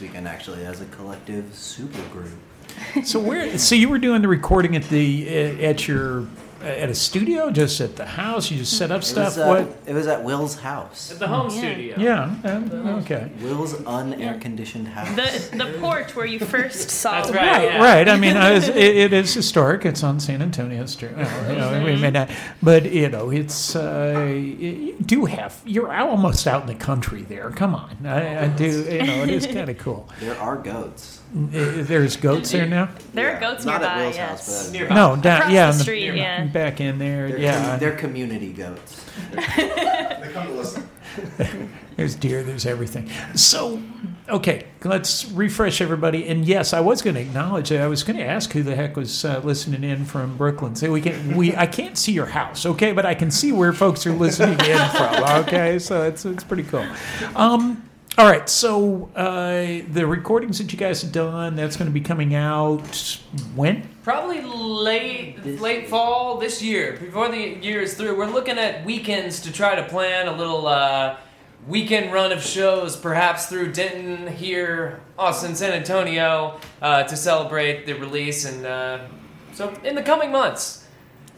[0.00, 2.32] Weekend, actually, as a collective super group.
[3.04, 3.58] So where?
[3.58, 6.26] So you were doing the recording at the at your
[6.88, 8.50] at a studio, just at the house.
[8.50, 9.36] You just set up It stuff.
[9.36, 9.76] was, uh, what?
[9.86, 11.12] It was at Will's house.
[11.12, 11.58] At the home Yeah.
[11.58, 11.94] studio.
[11.98, 12.34] Yeah.
[12.44, 13.30] uh, okay.
[13.42, 15.08] Will's unair conditioned house.
[15.14, 17.12] The the porch where you first saw.
[17.12, 17.78] That's the right.
[17.78, 18.08] Right.
[18.08, 19.84] I mean, I was, it, it is historic.
[19.84, 21.12] It's on San Antonio Street.
[21.48, 22.30] You know, we may not,
[22.62, 25.60] but you know, it's uh, you do have.
[25.66, 27.50] You're almost out in the country there.
[27.50, 28.64] Come on, I, I do.
[28.66, 30.08] You know, it is kind of cool.
[30.20, 31.20] There are goats.
[31.32, 32.88] There's goats there now.
[33.12, 34.02] There are goats Not at nearby.
[34.04, 34.28] Will's yes.
[34.28, 36.44] house, but No, down, Across yeah, the in the- street, yeah.
[36.46, 37.28] back in there.
[37.28, 39.04] They're, yeah, com- they're community goats.
[39.56, 40.88] They come to listen.
[41.96, 43.10] There's deer, there's everything.
[43.34, 43.82] So,
[44.28, 46.28] okay, let's refresh everybody.
[46.28, 47.80] And yes, I was going to acknowledge that.
[47.80, 50.76] I was going to ask who the heck was uh, listening in from Brooklyn.
[50.76, 53.72] So we can we I can't see your house, okay, but I can see where
[53.72, 55.24] folks are listening in from.
[55.44, 56.86] Okay, so it's it's pretty cool.
[57.34, 57.82] Um,
[58.18, 62.00] all right, so uh, the recordings that you guys have done, that's going to be
[62.00, 63.20] coming out
[63.54, 63.88] when?
[64.02, 68.18] Probably late late fall this year, before the year is through.
[68.18, 71.16] We're looking at weekends to try to plan a little uh,
[71.68, 77.92] weekend run of shows, perhaps through Denton, here, Austin, San Antonio, uh, to celebrate the
[77.92, 78.44] release.
[78.44, 79.06] And uh,
[79.52, 80.87] so, in the coming months,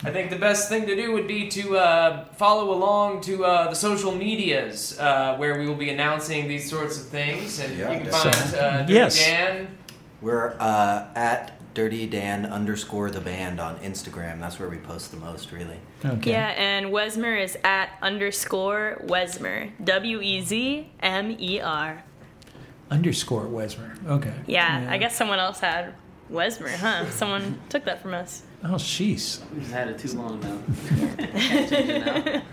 [0.03, 3.69] I think the best thing to do would be to uh, follow along to uh,
[3.69, 7.59] the social medias, uh, where we will be announcing these sorts of things.
[7.61, 8.33] And Yeah, you can definitely.
[8.41, 9.19] find uh, Dirty Yes.
[9.19, 9.77] Dan.
[10.23, 14.41] We're uh, at Dirty Dan underscore the band on Instagram.
[14.41, 15.77] That's where we post the most, really.
[16.05, 16.31] Okay.
[16.31, 19.71] Yeah, and Wezmer is at underscore Wezmer.
[19.85, 22.03] W E Z M E R.
[22.91, 24.05] Underscore Wezmer.
[24.07, 24.33] Okay.
[24.47, 25.95] Yeah, I guess someone else had
[26.31, 27.09] Wezmer, huh?
[27.11, 28.43] Someone took that from us.
[28.63, 29.41] Oh, jeez.
[29.55, 32.43] We've had it too long now.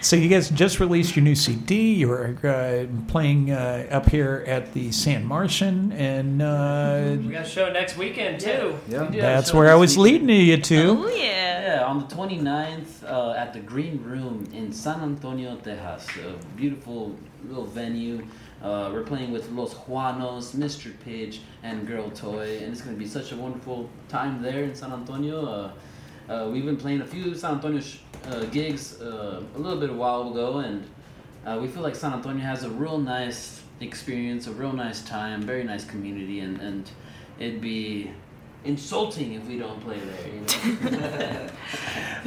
[0.00, 1.94] So you guys just released your new CD.
[1.94, 7.46] You were uh, playing uh, up here at the San Martian, and uh, We got
[7.46, 8.78] a show next weekend, too.
[8.86, 10.28] We do have that's where I was weekend.
[10.28, 10.88] leading you to.
[10.90, 11.48] Oh yeah.
[11.68, 16.08] Yeah, on the 29th uh, at the Green Room in San Antonio, Texas.
[16.24, 18.24] A beautiful little venue.
[18.62, 20.92] Uh, we're playing with Los Juanos, Mr.
[21.04, 24.74] Pidge, and Girl Toy, and it's going to be such a wonderful time there in
[24.74, 25.46] San Antonio.
[25.46, 29.78] Uh, uh, we've been playing a few San Antonio sh- uh, gigs uh, a little
[29.78, 30.84] bit a while ago, and
[31.62, 35.62] we feel like San Antonio has a real nice experience, a real nice time, very
[35.62, 36.90] nice community, and, and
[37.38, 38.10] it'd be
[38.68, 40.28] insulting if we don't play there.
[40.28, 41.48] You know?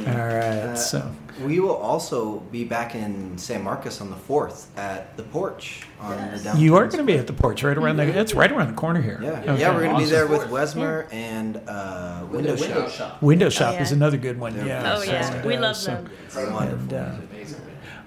[0.00, 0.72] All right.
[0.72, 1.10] Uh, so
[1.44, 6.16] We will also be back in San Marcos on the 4th at the porch on
[6.16, 6.60] the downtown.
[6.60, 8.02] you are going to be at the porch right around the.
[8.18, 9.20] It's right around the corner here.
[9.22, 9.60] Yeah, Okay.
[9.60, 10.82] yeah, we're going to be there with Awesome.
[10.82, 12.90] Wezmer and uh, Window, Window Shop.
[12.90, 13.22] Shop.
[13.22, 13.82] Window Shop yeah.
[13.82, 14.56] is another good one.
[14.56, 14.96] They're Yeah.
[14.98, 16.10] Oh yeah, so, we uh, love so- them.
[16.34, 16.58] Wonderful.
[16.80, 17.14] And, uh,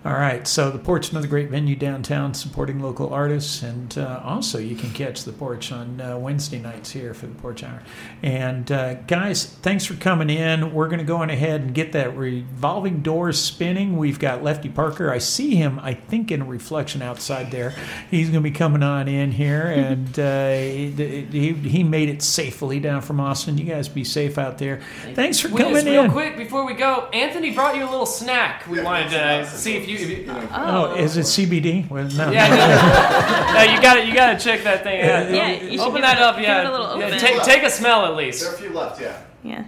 [0.05, 4.59] all right, so the porch, another great venue downtown, supporting local artists, and uh, also
[4.59, 7.81] you can catch the porch on uh, Wednesday nights here for the porch hour.
[8.21, 10.75] And uh, guys, thanks for coming in.
[10.75, 13.97] We're going to go on ahead and get that revolving door spinning.
[13.97, 15.09] We've got Lefty Parker.
[15.09, 17.73] I see him, I think, in a reflection outside there.
[18.11, 22.21] He's going to be coming on in here, and uh, he, he he made it
[22.21, 23.57] safely down from Austin.
[23.57, 24.81] You guys be safe out there.
[25.15, 26.03] Thanks for Wiz, coming real in.
[26.03, 28.67] Real quick before we go, Anthony brought you a little snack.
[28.67, 29.94] We wanted to see if you.
[30.01, 31.89] If you oh, oh, is it CBD?
[31.89, 32.31] Well, no.
[32.31, 35.29] Yeah, no, no, you got to You got to check that thing out.
[35.31, 36.35] Yeah, you open give that it- up.
[36.35, 37.19] give Yeah, it a little Yeah, open.
[37.19, 38.41] take take a smell at least.
[38.41, 39.17] There are a few left, yeah.
[39.43, 39.63] Yeah.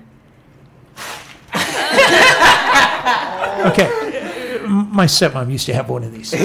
[3.58, 3.88] Okay.
[4.68, 6.32] My stepmom used to have one of these.
[6.32, 6.38] The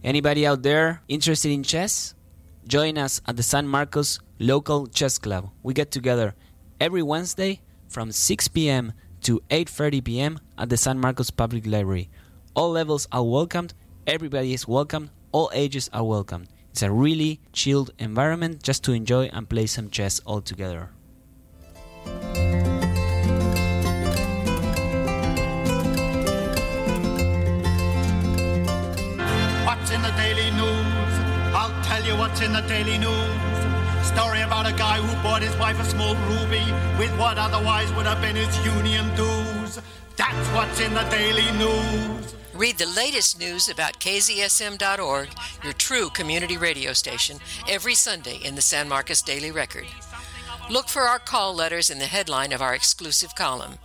[0.03, 2.15] Anybody out there interested in chess?
[2.67, 5.51] Join us at the San Marcos Local Chess Club.
[5.63, 6.35] We get together
[6.81, 7.61] every Wednesday
[7.91, 8.95] from 6 p.m.
[9.25, 10.41] to 8:30 p.m.
[10.57, 12.09] at the San Marcos Public Library.
[12.55, 13.73] All levels are welcomed.
[14.07, 15.09] Everybody is welcome.
[15.33, 16.49] All ages are welcome.
[16.71, 20.91] It's a really chilled environment just to enjoy and play some chess all together.
[29.65, 31.15] What's in the daily news?
[31.57, 34.07] I'll tell you what's in the daily news.
[34.07, 36.67] Story about a guy who bought his wife a small ruby
[36.99, 39.81] with what otherwise would have been his union dues.
[40.17, 42.35] That's what's in the daily news.
[42.55, 45.29] Read the latest news about KZSM.org,
[45.65, 49.87] your true community radio station, every Sunday in the San Marcos Daily Record.
[50.71, 53.79] Look for our call letters in the headline of our exclusive column.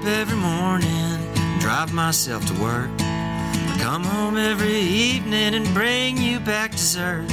[0.06, 1.20] Every morning,
[1.60, 2.90] drive myself to work.
[3.00, 7.26] I come home every evening and bring you back dessert.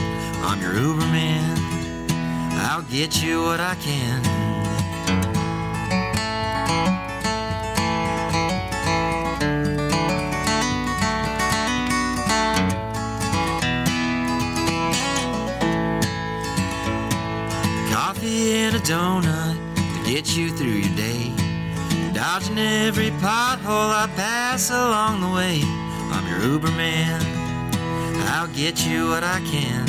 [0.42, 1.58] I'm your Uberman.
[2.60, 4.22] I'll get you what I can.
[17.90, 20.97] Coffee and a donut to get you through your.
[22.18, 25.60] Dodging every pothole I pass along the way.
[26.10, 27.22] I'm your Uberman.
[28.26, 29.86] I'll get you what I can.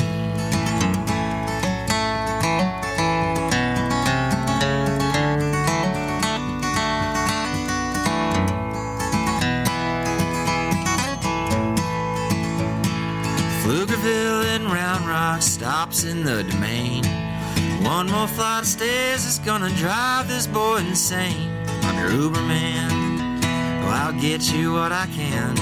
[13.63, 17.03] Pflugerville and Round Rock stops in the domain.
[17.84, 21.59] One more flight of stairs is gonna drive this boy insane.
[22.00, 22.89] Your Uberman.
[23.84, 25.56] I'll get you what I can.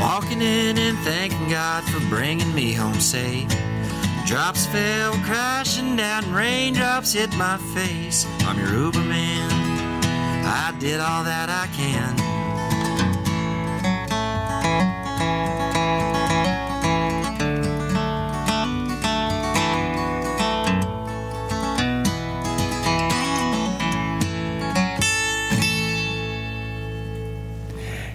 [0.00, 3.48] Walking in and thanking God for bringing me home safe.
[4.26, 8.26] Drops fell crashing down, raindrops hit my face.
[8.46, 9.50] I'm your Uberman.
[10.44, 12.32] I did all that I can.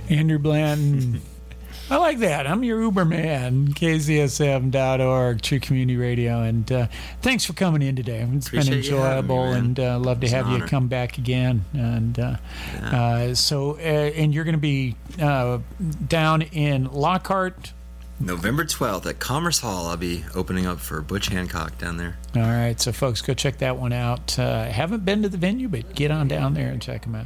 [0.10, 1.22] Andrew Bland,
[1.90, 2.48] I like that.
[2.48, 6.42] I'm your Uberman, KZSM.org, True Community Radio.
[6.42, 6.88] And uh,
[7.22, 8.28] thanks for coming in today.
[8.34, 10.68] It's been Appreciate you having me, enjoyable and uh, love to It's have you honor.
[10.68, 11.64] come back again.
[11.74, 12.36] And uh,
[12.82, 15.60] uh, so, uh, and you're going to be uh,
[16.08, 17.72] down in Lockhart.
[18.20, 22.18] November 12th at Commerce Hall, I'll be opening up for Butch Hancock down there.
[22.36, 24.38] All right, so folks, go check that one out.
[24.40, 27.26] Uh, haven't been to the venue, but get on down there and check them out.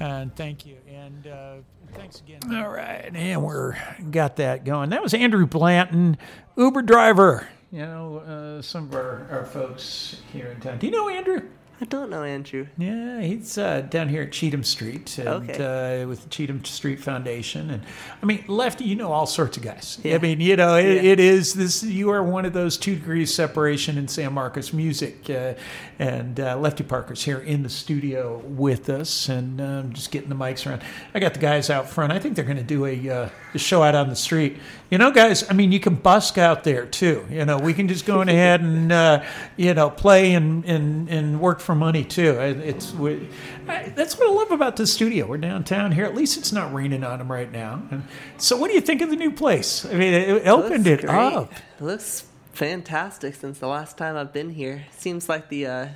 [0.00, 1.54] Uh, thank you, and uh,
[1.92, 2.40] thanks again.
[2.52, 3.76] All right, and we're
[4.10, 4.90] got that going.
[4.90, 6.16] That was Andrew Blanton,
[6.56, 7.48] Uber driver.
[7.70, 10.78] You know, uh, some of our, our folks here in town.
[10.78, 11.42] Do you know Andrew?
[11.84, 12.66] I don't know Andrew.
[12.78, 16.02] Yeah, he's uh, down here at Cheatham Street, and, Okay.
[16.02, 17.82] uh, with the Cheatham Street Foundation, and
[18.22, 19.98] I mean, Lefty, you know all sorts of guys.
[20.02, 21.10] I mean, you know, it, Yeah.
[21.12, 21.82] it is this.
[21.82, 25.52] You are one of those two degrees separation in San Marcos music, uh,
[25.98, 30.34] and uh, Lefty Parker's here in the studio with us, and um, just getting the
[30.34, 30.80] mics around.
[31.14, 32.14] I got the guys out front.
[32.14, 34.56] I think they're going to do a, uh, a show out on the street.
[34.94, 35.50] You know, guys.
[35.50, 37.26] I mean, you can busk out there too.
[37.28, 39.24] You know, we can just go in ahead and uh,
[39.56, 42.30] you know play and, and and work for money too.
[42.38, 43.28] It's we,
[43.66, 45.26] I, that's what I love about the studio.
[45.26, 46.04] We're downtown here.
[46.04, 47.82] At least it's not raining on them right now.
[47.90, 48.04] And
[48.36, 49.84] so, what do you think of the new place?
[49.84, 51.10] I mean, it, it opened it great.
[51.10, 51.52] up.
[51.52, 54.86] It looks fantastic since the last time I've been here.
[54.96, 55.88] Seems like the uh,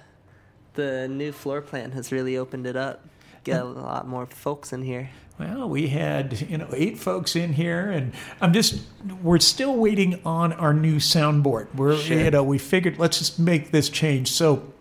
[0.75, 3.07] the new floor plan has really opened it up.
[3.45, 5.11] Get a lot more folks in here.
[5.39, 8.81] Well, we had you know eight folks in here, and I'm just
[9.23, 11.73] we're still waiting on our new soundboard.
[11.74, 12.19] We're Sure.
[12.19, 14.32] you know we figured let's just make this change.
[14.32, 14.73] So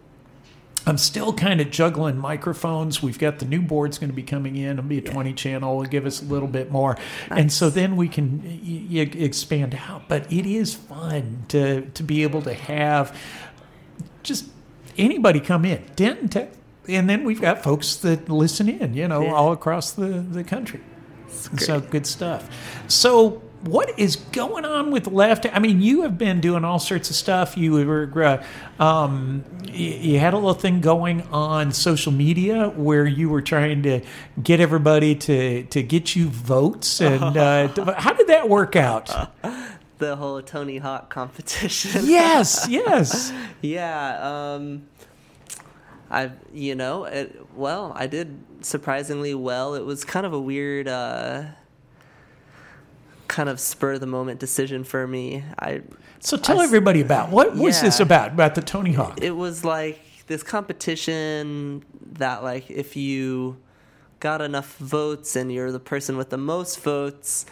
[0.88, 3.04] I'm still kind of juggling microphones.
[3.04, 4.72] We've got the new board's going to be coming in.
[4.80, 5.82] It'll be a 20 channel.
[5.82, 6.98] It'll give us a little bit more,
[7.30, 10.08] and so then we can y- y- expand out.
[10.08, 13.16] But it is fun to to be able to have
[14.24, 14.46] just
[14.98, 15.84] anybody come in.
[15.96, 16.52] Denton Tech.
[16.88, 19.34] And then we've got folks that listen in, you know, Yeah.
[19.34, 20.82] all across the, the country.
[21.58, 22.50] So good stuff.
[22.88, 25.46] So what is going on with left?
[25.52, 27.58] I mean, you have been doing all sorts of stuff.
[27.58, 28.12] You were,
[28.80, 33.42] uh, um, y- you had a little thing going on social media where you were
[33.42, 34.02] trying to
[34.42, 37.02] get everybody to to get you votes.
[37.02, 39.10] And uh, how did that work out?
[40.00, 42.04] The whole Tony Hawk competition.
[42.06, 43.34] Yes, yes.
[43.62, 44.54] yeah.
[44.56, 44.84] Um,
[46.10, 49.76] I, you know, it, well, I did surprisingly well.
[49.76, 51.44] It was kind of a weird, uh,
[53.28, 55.44] kind of spur of the moment decision for me.
[55.60, 55.82] I
[56.20, 58.32] So tell I everybody about what was this about?
[58.32, 59.20] About the Tony Hawk?
[59.22, 63.58] It was like this competition that like if you
[64.20, 67.46] got enough votes and you're the person with the most votes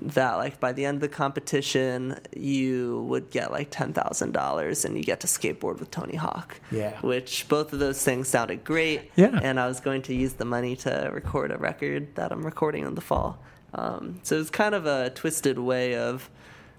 [0.00, 5.02] that like by the end of the competition you would get like $10,000 and you
[5.02, 6.60] get to skateboard with Tony Hawk.
[6.70, 6.98] Yeah.
[7.00, 9.10] Which both of those things sounded great.
[9.16, 9.38] Yeah.
[9.42, 12.84] And I was going to use the money to record a record that I'm recording
[12.84, 13.38] in the fall.
[13.74, 16.30] Um, so it was kind of a twisted way of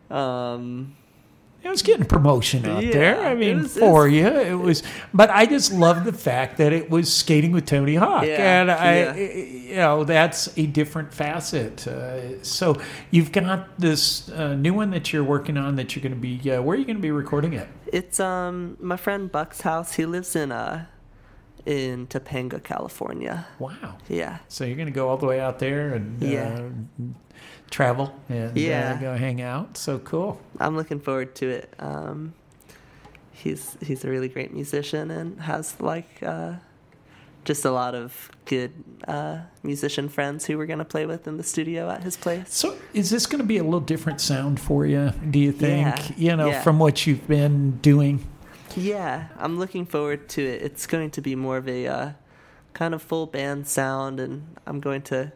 [0.09, 0.95] um,
[1.61, 3.21] It was getting promotion out Yeah, there.
[3.27, 4.81] I mean, was- for you, it was.
[5.13, 8.71] But I just love the fact that it was skating with Tony Hawk, Yeah, and
[8.71, 9.13] I, yeah.
[9.15, 11.85] you know, that's a different facet.
[11.85, 12.77] Uh, so
[13.11, 16.49] you've got this uh, new one that you're working on that you're going to be.
[16.49, 17.67] Uh, where are you going to be recording it?
[17.91, 19.93] It's um my friend Buck's house.
[19.93, 20.85] He lives in uh
[21.65, 23.45] in Topanga, California.
[23.59, 23.97] Wow.
[24.07, 24.37] Yeah.
[24.47, 26.69] So you're going to go all the way out there and Yeah.
[27.69, 28.93] Travel and Yeah.
[28.97, 29.77] uh, go hang out.
[29.77, 30.39] So cool.
[30.59, 31.73] I'm looking forward to it.
[31.79, 32.33] Um
[33.31, 36.53] he's he's a really great musician and has like uh
[37.45, 38.71] just a lot of good
[39.07, 42.53] uh, musician friends who we're gonna play with in the studio at his place.
[42.53, 45.11] So is this going to be a little different sound for you?
[45.31, 45.87] Do you think?
[46.09, 46.61] Yeah, You know, yeah.
[46.61, 48.27] from what you've been doing.
[48.75, 50.61] Yeah, I'm looking forward to it.
[50.61, 52.09] It's going to be more of a uh,
[52.73, 55.31] kind of full band sound, and I'm going to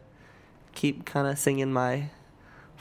[0.74, 2.10] keep kind of singing my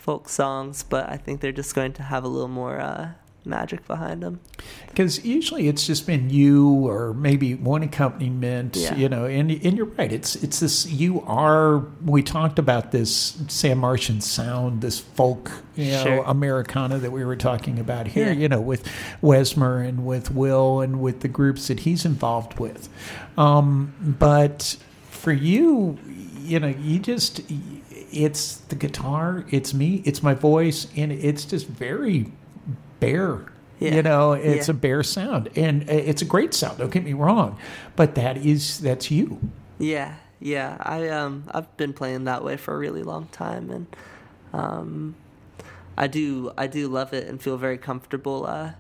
[0.04, 3.12] folk songs, but I think they're just going to have a little more uh,
[3.46, 4.42] magic behind them.
[4.88, 8.96] Because usually it's just been you or maybe one accompaniment, Yeah.
[8.96, 10.12] you know, and, and you're right.
[10.12, 15.92] It's it's this, you are, we talked about this Sam Martian sound, this folk, you
[15.92, 16.24] know, Sure.
[16.26, 18.34] Americana that we were talking about here, Yeah.
[18.42, 18.84] you know, with
[19.22, 22.90] Wezmer and with Will and with the groups that he's involved with.
[23.38, 24.76] Um, but
[25.10, 25.98] for you,
[26.42, 27.40] you know, you just,
[28.14, 32.32] it's the guitar, it's me, it's my voice, and it's just very
[33.00, 33.46] bare.
[33.80, 33.96] Yeah.
[33.96, 34.72] You know, it's Yeah.
[34.72, 36.78] a bare sound, and uh, it's a great sound.
[36.78, 37.58] Don't get me wrong,
[37.96, 39.40] but that is that's you.
[39.78, 40.78] Yeah, yeah.
[40.80, 43.88] I um I've been playing that way for a really long time, and
[44.54, 45.16] um,
[45.98, 48.46] I do I do love it and feel very comfortable.
[48.48, 48.72] Uh,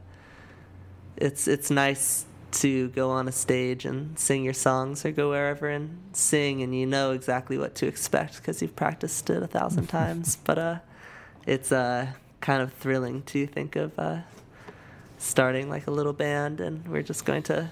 [1.18, 5.68] it's it's nice to go on a stage and sing your songs or go wherever
[5.68, 9.88] and sing and you know exactly what to expect because you've practiced it a thousand
[10.00, 10.38] times.
[10.38, 10.80] But uh
[11.46, 12.08] it's uh,
[12.42, 14.20] kind of thrilling to think of uh,
[15.18, 17.70] starting like a little band, and we're just going to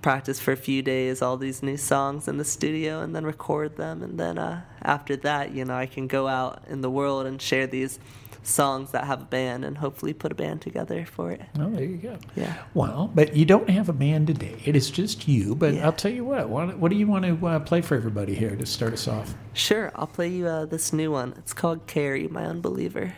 [0.00, 3.76] practice for a few days all these new songs in the studio and then record
[3.76, 4.02] them.
[4.02, 7.40] And then uh, after that you know i can go out in the world and
[7.40, 7.98] share these
[8.42, 11.84] songs that have a band and hopefully put a band together for it Oh, there
[11.84, 12.16] you go.
[12.34, 12.54] Yeah.
[12.74, 14.56] Well, but you don't have a band today.
[14.64, 15.54] It is just you.
[15.54, 16.48] But I'll tell you what.
[16.48, 19.34] What, what do you want to uh, play for everybody here to start us off?
[19.54, 23.14] sure i'll play you uh, this new one it's called carrie my unbeliever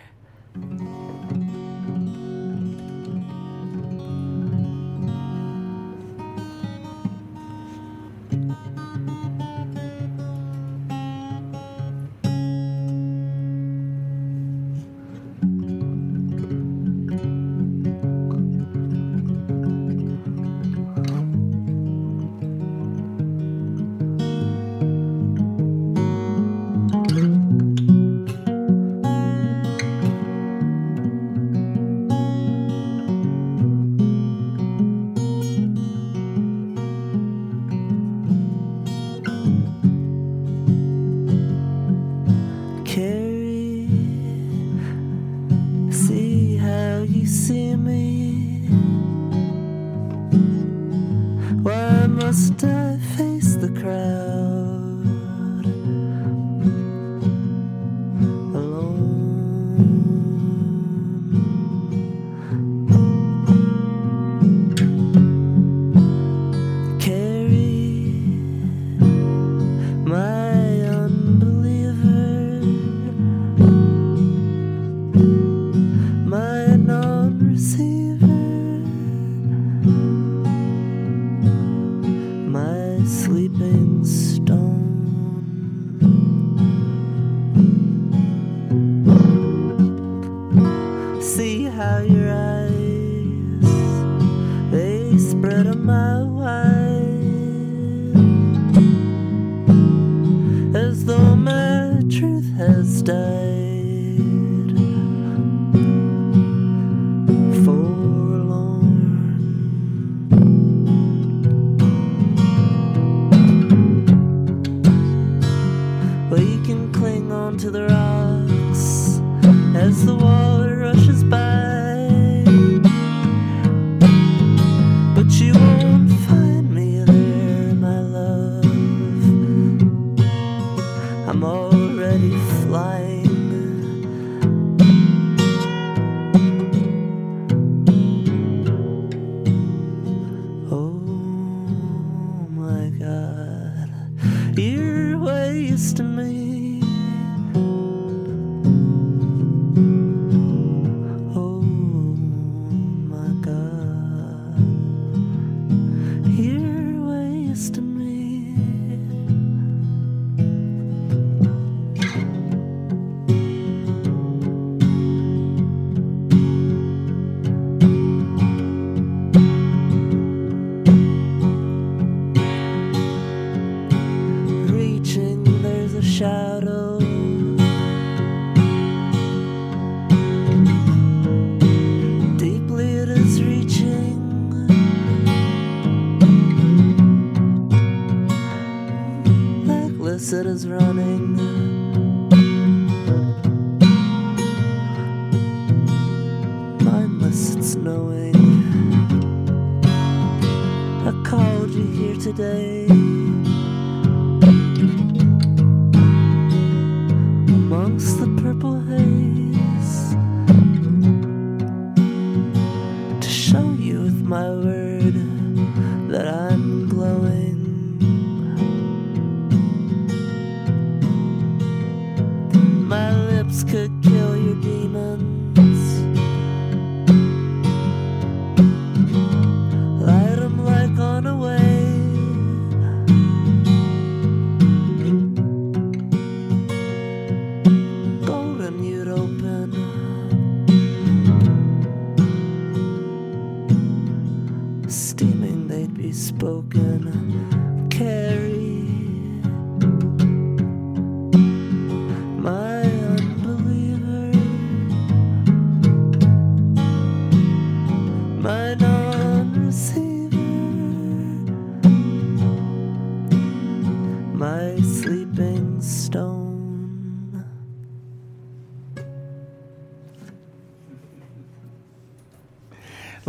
[132.33, 132.54] already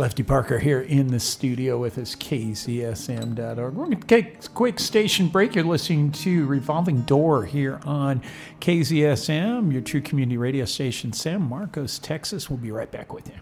[0.06, 3.74] Lefty Parker here in the studio with us, KZSM.org.
[3.74, 5.56] We're going to take a quick station break.
[5.56, 8.22] You're listening to Revolving Door here on
[8.60, 12.48] KZSM, your true community radio station, San Marcos, Texas.
[12.48, 13.34] We'll be right back with you.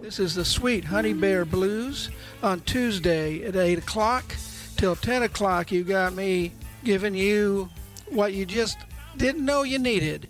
[0.00, 2.10] This is the Sweet Honey Bear Blues
[2.42, 4.34] on Tuesday at 8 o'clock
[4.76, 5.70] till 10 o'clock.
[5.70, 6.50] You got me
[6.82, 7.68] giving you
[8.08, 8.78] what you just
[9.16, 10.28] didn't know you needed.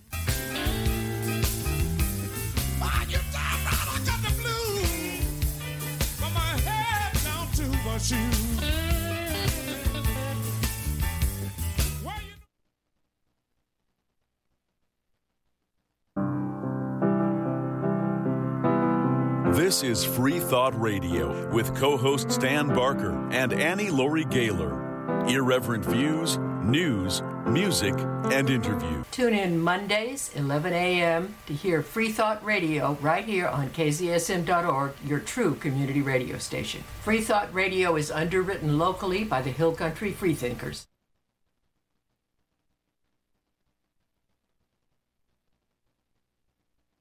[19.53, 25.27] This is Free Thought Radio with co host Dan Barker and Annie Laurie Gaylor.
[25.29, 26.39] Irreverent views,
[26.71, 27.95] news, music,
[28.31, 29.03] and interview.
[29.11, 31.35] Tune in Mondays, 11 a.m.
[31.47, 36.83] to hear Free Thought Radio right here on KZSM.org, your true community radio station.
[37.03, 40.87] Free Thought Radio is underwritten locally by the Hill Country Freethinkers.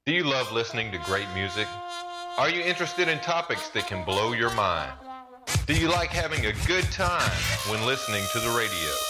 [0.06, 1.68] Do you love listening to great music?
[2.38, 4.92] Are you interested in topics that can blow your mind?
[5.66, 7.30] Do you like having a good time
[7.68, 9.09] when listening to the radio?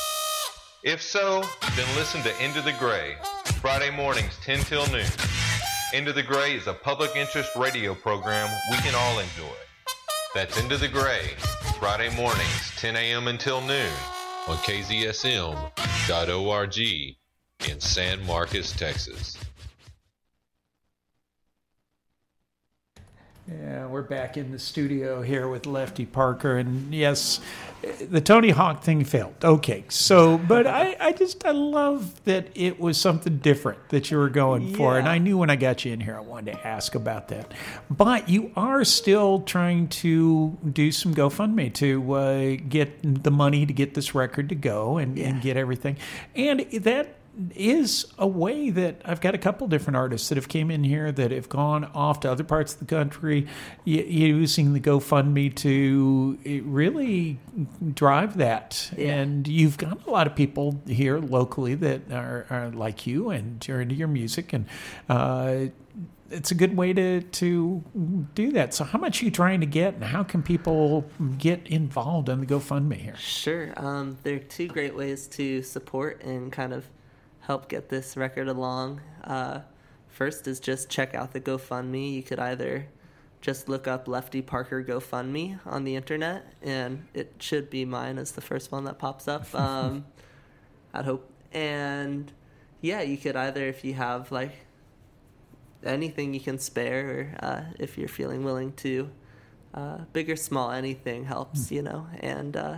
[0.82, 1.42] If so,
[1.76, 3.16] then listen to Into the Gray,
[3.60, 5.04] Friday mornings 10 till noon.
[5.92, 9.54] Into the Gray is a public interest radio program we can all enjoy.
[10.34, 11.34] That's Into the Gray,
[11.78, 13.28] Friday mornings 10 a.m.
[13.28, 13.92] until noon
[14.48, 15.68] on KZSM.org
[17.68, 19.36] in San Marcos, Texas.
[23.50, 27.40] Yeah, we're back in the studio here with Lefty Parker, and yes,
[28.08, 29.34] the Tony Hawk thing failed.
[29.42, 34.18] Okay, so but I, I just I love that it was something different that you
[34.18, 36.66] were going for, and I knew when I got you in here I wanted to
[36.66, 37.52] ask about that.
[37.90, 43.72] But you are still trying to do some GoFundMe to uh, get the money to
[43.72, 45.96] get this record to go and, and get everything,
[46.36, 47.16] and that
[47.54, 51.10] is a way that I've got a couple different artists that have came in here
[51.12, 53.46] that have gone off to other parts of the country
[53.86, 57.38] y- using the GoFundMe to eh, really
[57.94, 58.90] drive that.
[58.98, 63.64] And you've got a lot of people here locally that are, are like you and
[63.68, 64.66] are into your music and
[65.08, 65.66] uh,
[66.30, 67.84] it's a good way to to
[68.34, 68.72] do that.
[68.72, 71.04] So, how much are you trying to get, and how can people
[71.38, 73.16] get involved in the GoFundMe here?
[73.16, 73.72] Sure.
[73.76, 76.86] Um, there are two great ways to support and kind of
[77.50, 79.00] help get this record along.
[79.24, 79.58] Uh,
[80.06, 82.12] first is just check out the GoFundMe.
[82.12, 82.86] You could either
[83.40, 88.30] just look up Lefty Parker GoFundMe on the internet, and it should be mine as
[88.30, 89.52] the first one that pops up.
[89.54, 90.04] Um,
[90.94, 91.28] I'd hope.
[91.52, 92.32] And
[92.80, 94.52] yeah, you could either, if you have like
[95.82, 99.10] anything you can spare, or uh, if you're feeling willing to,
[99.74, 102.06] uh, big or small, anything helps, you know.
[102.20, 102.76] And uh,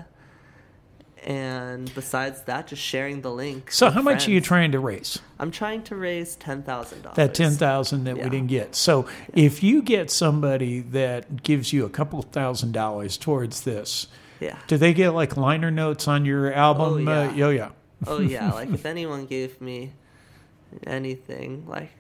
[1.24, 3.70] and besides that, just sharing the link.
[3.70, 5.18] So, how much are you trying to raise?
[5.38, 7.16] I'm trying to raise ten thousand dollars.
[7.16, 8.74] That ten thousand that we didn't get.
[8.74, 14.08] So if you get somebody that gives you a couple thousand dollars towards this,
[14.40, 14.58] Yeah.
[14.66, 17.08] do they get like liner notes on your album?
[17.08, 17.44] Oh, Uh, yeah.
[17.46, 17.68] oh yeah.
[18.06, 19.92] oh yeah, like if anyone gave me
[20.86, 21.90] anything, like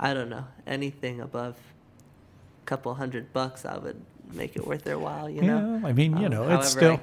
[0.00, 1.56] I don't know, anything above
[2.62, 4.00] a couple hundred bucks, I would
[4.32, 5.28] make it worth their while.
[5.28, 5.78] You know.
[5.82, 7.00] Yeah, I mean, you Um, know, however it's still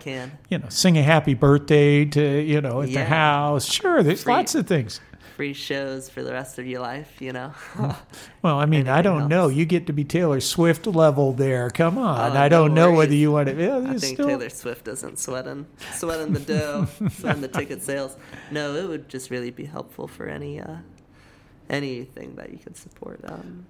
[0.50, 3.66] you know, sing a happy birthday to you know at the house.
[3.66, 5.00] Sure, there's Free- lots of things.
[5.36, 7.22] Free shows for the rest of your life.
[7.22, 7.54] You know.
[8.42, 9.50] Well, I mean, I don't know.
[9.50, 11.70] You get to be Taylor Swift level there.
[11.70, 13.56] Come on, Oh, I don't no know whether you want to.
[13.56, 16.88] Yeah, I think still, Taylor Swift isn't sweating sweating the dough,
[17.20, 18.16] sweating the ticket sales.
[18.50, 20.78] No, it would just really be helpful for any uh,
[21.70, 23.20] anything that you could support.
[23.26, 23.66] Um,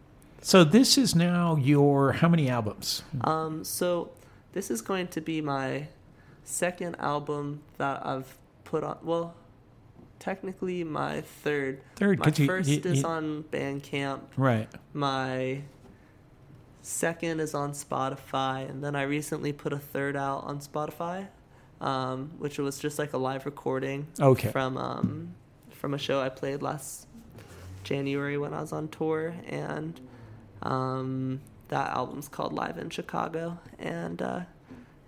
[0.46, 3.02] So this is now your how many albums?
[3.22, 4.12] um, so
[4.54, 5.88] this is going to be my
[6.44, 9.00] second album that I've put on.
[9.02, 9.34] Well,
[10.20, 11.82] technically my third.
[11.96, 14.20] Third, My 'cause you- first you- is you- on Bandcamp.
[14.38, 14.70] Right.
[14.94, 15.64] My
[16.84, 21.26] second is on Spotify, and then I recently put a third out on Spotify,
[21.82, 24.52] um, which was just like a live recording Okay.
[24.52, 25.34] from um,
[25.72, 27.08] from a show I played last
[27.84, 30.00] January when I was on tour, and
[30.66, 31.40] um,
[31.70, 34.42] that album's called Live in Chicago, and uh,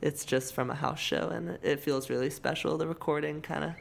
[0.02, 2.78] it's just from a house show, and it feels really special.
[2.78, 3.72] The recording kind of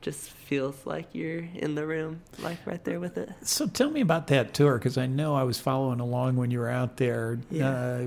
[0.00, 3.28] just feels like you're in the room, like right there with it.
[3.42, 6.58] So tell me about that tour because I know I was following along when you
[6.58, 7.68] were out there, Yeah.
[7.68, 7.98] uh,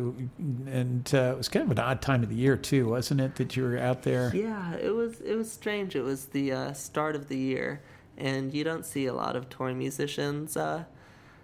[0.65, 3.35] and uh, it was kind of an odd time of the year too, wasn't it?
[3.35, 4.31] That you were out there.
[4.35, 5.95] Yeah, it was it was strange.
[5.95, 7.81] It was the uh, start of the year,
[8.17, 10.85] and you don't see a lot of touring musicians uh,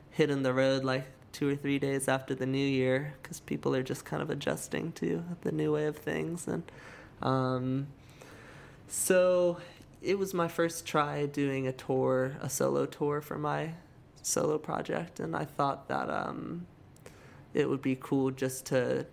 [0.09, 1.05] hitting the road like
[1.39, 4.91] two or three days after the new year because people are just kind of adjusting
[4.91, 6.49] to the new way of things.
[6.49, 6.63] And
[7.21, 7.87] um,
[8.89, 9.57] so
[10.01, 13.71] it was my first try doing a tour, a solo tour for my
[14.21, 16.67] solo project, and I thought that um,
[17.53, 19.05] it would be cool just to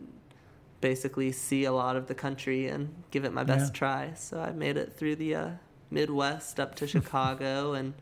[0.80, 3.78] basically see a lot of the country and give it my best Yeah.
[3.78, 4.12] try.
[4.14, 5.50] So I made it through the uh,
[5.92, 7.94] Midwest up to Chicago, and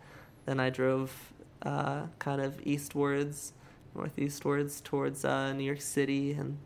[0.47, 3.53] then I drove uh, kind of eastwards,
[3.95, 6.59] northeastwards towards uh, New York City, and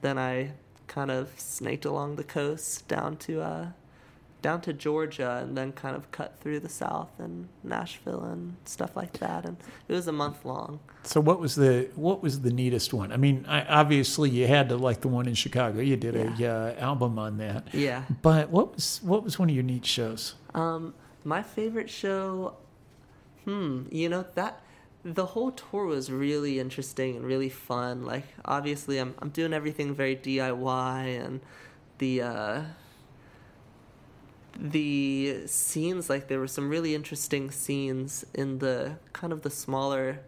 [0.00, 0.52] then I
[0.86, 3.66] kind of snaked along the coast down to uh,
[4.42, 8.96] down to Georgia, and then kind of cut through the South and Nashville and stuff
[8.96, 9.44] like that.
[9.44, 9.56] And
[9.86, 10.80] it was a month long.
[11.02, 13.12] So what was the what was the neatest one?
[13.12, 15.80] I mean, I, obviously you had to like the one in Chicago.
[15.80, 17.72] You did a uh, album on that.
[17.74, 18.04] Yeah.
[18.22, 20.34] But what was what was one of your neat shows?
[20.54, 20.94] Um,
[21.24, 22.54] my favorite show,
[23.44, 24.62] hmm, you know that
[25.02, 28.04] the whole tour was really interesting and really fun.
[28.04, 31.40] Like obviously, I'm I'm doing everything very DIY and
[31.98, 32.62] the uh,
[34.56, 40.20] the scenes like there were some really interesting scenes in the kind of the smaller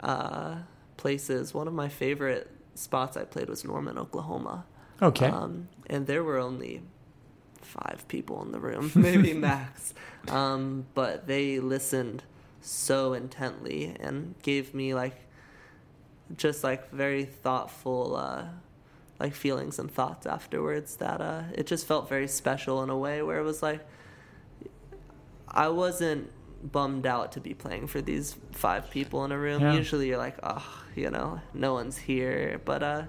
[0.00, 0.56] uh,
[0.96, 1.54] places.
[1.54, 4.64] One of my favorite spots I played was Norman, Oklahoma.
[5.00, 5.26] Okay.
[5.26, 6.82] Um, and there were only
[7.62, 9.94] five people in the room, maybe max.
[10.28, 12.22] Um, but they listened
[12.60, 15.16] so intently and gave me like
[16.36, 18.44] just like very thoughtful uh,
[19.18, 23.22] like feelings and thoughts afterwards that uh, it just felt very special in a way
[23.22, 23.80] where it was like
[25.48, 26.30] I wasn't
[26.62, 29.62] bummed out to be playing for these five people in a room.
[29.62, 29.74] Yeah.
[29.74, 32.60] Usually you're like, oh, you know, no one's here.
[32.64, 33.02] But uh,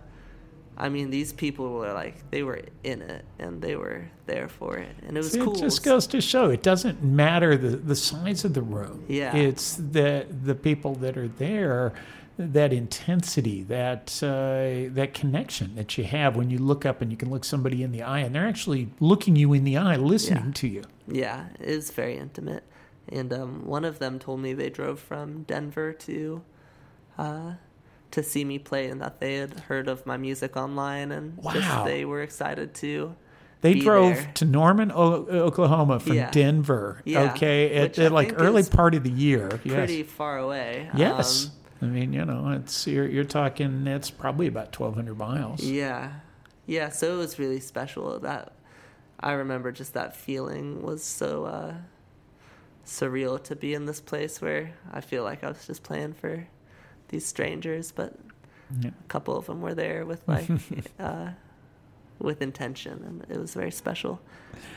[0.85, 4.77] I mean, these people were like, they were in it and they were there for
[4.77, 5.55] it, and it was cool.
[5.55, 9.05] It just goes to show it doesn't matter the, the size of the room.
[9.07, 9.35] Yeah.
[9.35, 11.93] It's the the people that are there,
[12.39, 17.17] that intensity, that uh, that connection that you have when you look up and you
[17.17, 20.45] can look somebody in the eye and they're actually looking you in the eye, listening
[20.47, 20.51] Yeah.
[20.61, 20.83] to you.
[21.07, 22.63] Yeah, it is very intimate.
[23.09, 26.41] And um, one of them told me they drove from Denver to
[27.17, 27.53] uh,
[28.11, 31.53] to see me play, and that they had heard of my music online, and Wow.
[31.53, 33.15] just they were excited to.
[33.61, 34.31] They drove there.
[34.35, 36.31] to Norman, o- Oklahoma from Yeah.
[36.31, 37.01] Denver.
[37.05, 39.59] Yeah, Okay, at, at like early part of the year.
[39.63, 39.75] Yes.
[39.75, 40.89] Pretty far away.
[40.95, 41.45] Yes.
[41.45, 41.51] Um,
[41.83, 43.85] I mean, you know, it's you're, you're talking.
[43.87, 45.61] It's probably about twelve hundred miles.
[45.63, 46.11] Yeah,
[46.65, 46.89] yeah.
[46.89, 48.19] So it was really special.
[48.19, 48.53] That
[49.19, 51.73] I remember just that feeling was so uh,
[52.85, 56.47] surreal to be in this place where I feel like I was just playing for
[57.11, 58.13] these strangers, but
[58.79, 58.89] Yeah.
[58.89, 60.49] a couple of them were there with like
[60.99, 61.29] uh,
[62.19, 64.19] with intention, and it was very special.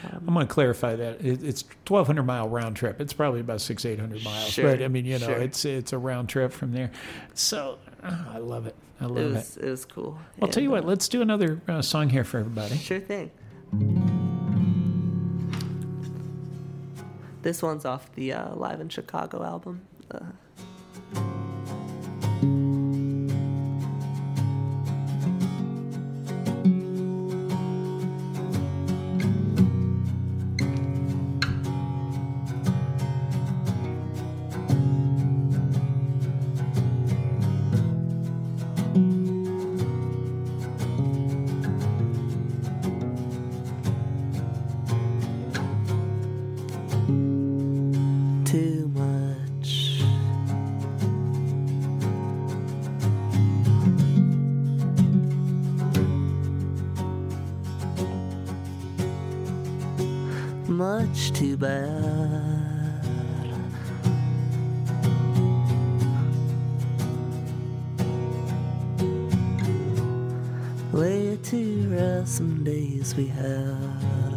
[0.04, 3.00] Um, I'm going to clarify that it, it's 1,200 mile round trip.
[3.00, 4.48] It's probably about six, 800 miles.
[4.48, 5.36] Sure, But I mean, you know, sure.
[5.36, 6.90] it's it's a round trip from there.
[7.34, 8.74] So oh, I love it.
[9.00, 9.32] I love it it.
[9.32, 10.18] was it was cool.
[10.40, 10.84] I'll tell you what.
[10.86, 12.76] Let's do another uh, song here for everybody.
[12.78, 13.30] Sure thing.
[17.42, 19.82] This one's off the uh, Live in Chicago album.
[20.10, 20.20] Uh,
[22.44, 22.83] too
[60.66, 63.04] Much too bad.
[70.92, 74.33] Way to rest some days we had.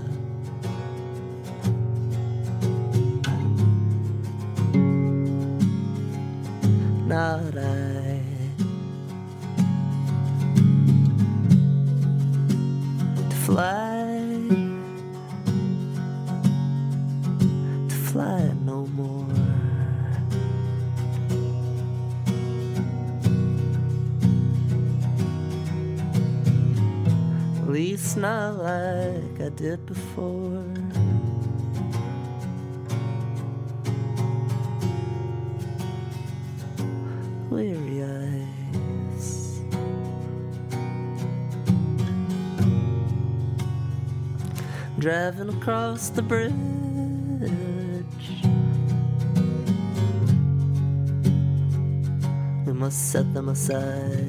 [29.58, 30.64] Did before.
[37.50, 39.62] weary eyes.
[45.00, 46.54] Driving across the bridge
[52.68, 54.27] We must set them aside.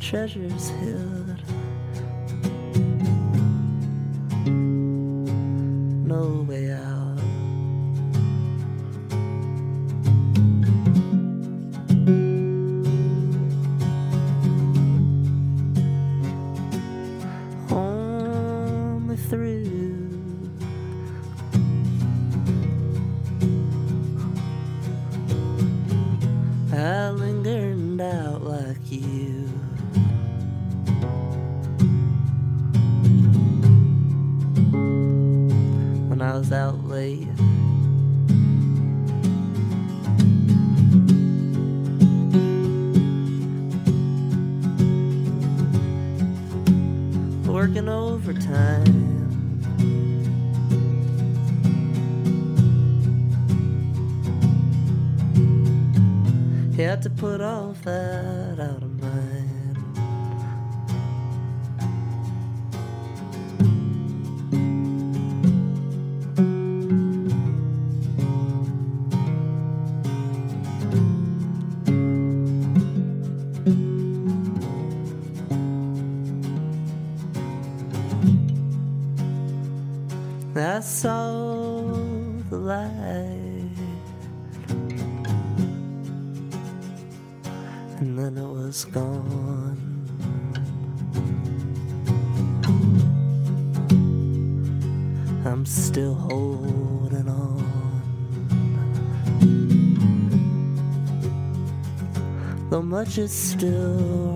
[0.00, 1.49] Treasure's hid.
[103.18, 104.29] Is still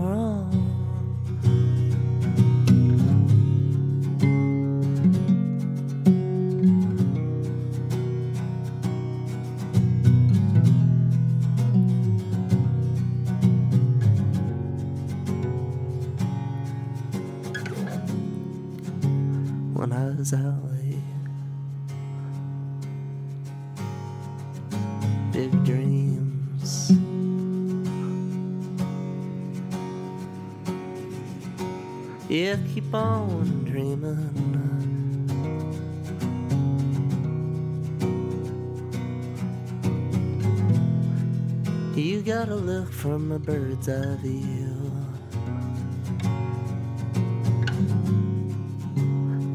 [42.90, 44.92] from a bird's eye view.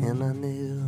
[0.07, 0.81] And I knew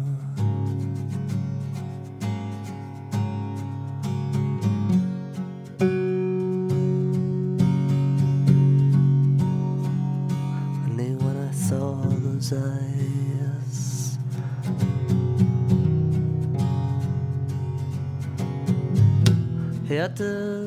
[10.84, 14.18] I knew when I saw those eyes
[19.88, 20.61] Had to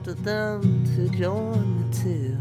[0.00, 0.62] wanted them
[0.96, 2.38] to join me too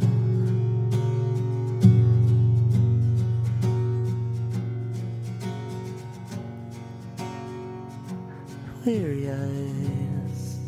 [8.85, 10.59] weary eyes.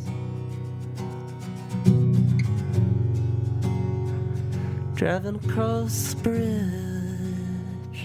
[4.95, 8.01] Driving across the bridge.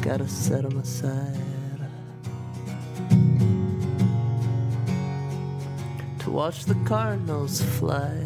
[0.00, 1.51] Gotta set 'em aside.
[6.32, 8.21] Watch the cardinals fly.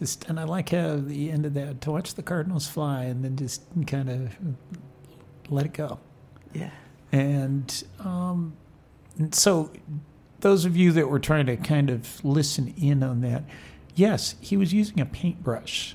[0.00, 3.24] Just, and I like how the end of that to watch the Cardinals fly and
[3.24, 4.36] then just kind of
[5.48, 6.00] let it go.
[6.52, 6.70] Yeah.
[7.12, 8.54] And um,
[9.18, 9.70] and so,
[10.40, 13.44] those of you that were trying to kind of listen in on that,
[13.94, 15.94] yes, he was using a paintbrush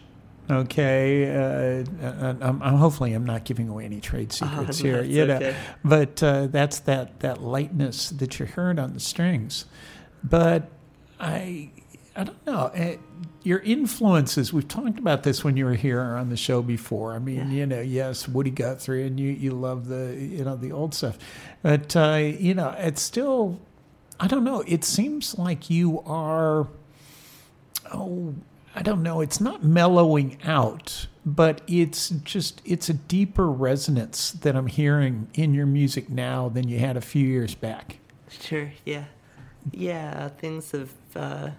[0.50, 1.84] Okay, uh,
[2.42, 5.36] I'm, I'm hopefully I'm not giving away any trade secrets here, you know.
[5.38, 5.56] okay.
[5.84, 9.66] But uh, that's that that lightness that you heard on the strings.
[10.24, 10.70] But
[11.20, 11.72] I
[12.16, 12.68] I don't know.
[12.76, 12.98] eh,
[13.46, 14.52] Your influences.
[14.52, 17.14] We've talked about this when you were here on the show before.
[17.14, 20.72] I mean, you know, yes, Woody Guthrie, and you you love the you know the
[20.72, 21.20] old stuff,
[21.62, 23.60] but uh, you know, it's still.
[24.20, 24.64] I don't know.
[24.66, 26.68] It seems like you are.
[27.94, 28.34] Oh,
[28.74, 29.22] I don't know.
[29.22, 35.54] It's not mellowing out, but it's just it's a deeper resonance that I'm hearing in
[35.54, 38.00] your music now than you had a few years back.
[38.28, 39.06] Sure, yeah.
[39.72, 41.50] Yeah, things have uh,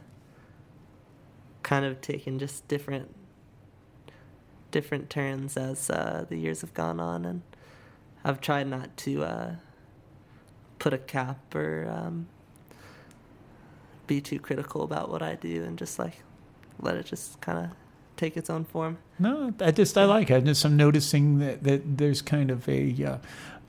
[1.66, 3.12] kind of taken just different
[4.70, 7.42] different turns as uh, the years have gone on and
[8.24, 9.54] I've tried not to uh,
[10.78, 12.28] put a cap or um,
[14.06, 16.22] be too critical about what I do and just like
[16.80, 17.70] let it just kind of
[18.16, 18.98] take its own form.
[19.18, 20.36] No, I just I like it.
[20.36, 23.18] I just I'm noticing that, that there's kind of a, uh,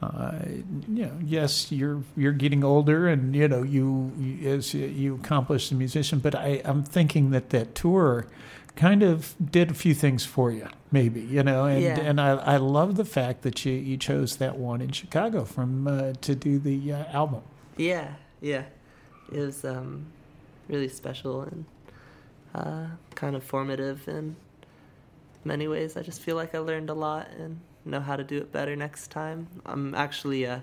[0.02, 0.40] uh,
[0.88, 5.16] you know, yes, you're you're getting older, and you know you, you as you- you
[5.16, 8.28] accomplish the musician, but I I'm thinking that that tour
[8.76, 12.00] kind of did a few things for you, maybe you know, and Yeah.
[12.00, 15.88] and I I love the fact that you you chose that one in Chicago from
[15.88, 17.42] uh, to do the uh, album.
[17.76, 18.64] Yeah, yeah.
[19.32, 20.06] It was um,
[20.70, 21.66] really special and
[22.54, 24.36] uh, kind of formative in
[25.48, 25.98] many ways.
[25.98, 28.76] I just feel like I learned a lot and know how to do it better
[28.76, 29.48] next time.
[29.66, 30.60] I'm actually uh,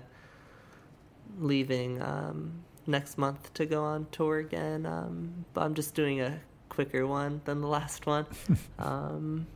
[1.39, 6.39] leaving um, next month to go on tour again, um, but I'm just doing a
[6.69, 8.25] quicker one than the last one.
[8.79, 9.47] um,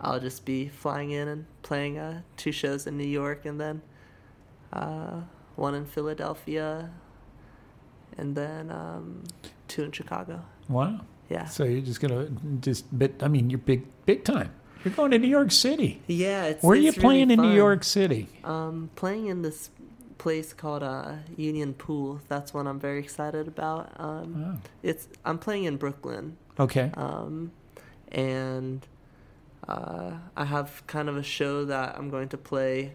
[0.00, 3.82] I'll just be flying in and playing uh, two shows in New York and then
[4.72, 5.20] uh,
[5.56, 6.90] one in Philadelphia,
[8.16, 9.24] and then um,
[9.68, 10.42] two in Chicago.
[10.68, 11.00] Wow.
[11.28, 11.44] Yeah.
[11.46, 12.28] So you're just gonna
[12.60, 14.52] just, but I mean, you're big big time.
[14.84, 16.00] You're going to New York City.
[16.06, 17.54] Yeah, it's Where are you it's really playing in New.
[17.54, 18.28] York City?
[18.44, 19.70] Um, playing in this
[20.18, 22.20] place called uh, Union Pool.
[22.28, 23.92] That's one I'm very excited about.
[23.98, 24.68] Um, Oh.
[24.82, 26.36] It's I'm playing in Brooklyn.
[26.58, 26.90] Okay.
[26.94, 27.52] Um,
[28.10, 28.86] and
[29.68, 32.92] uh, I have kind of a show that I'm going to play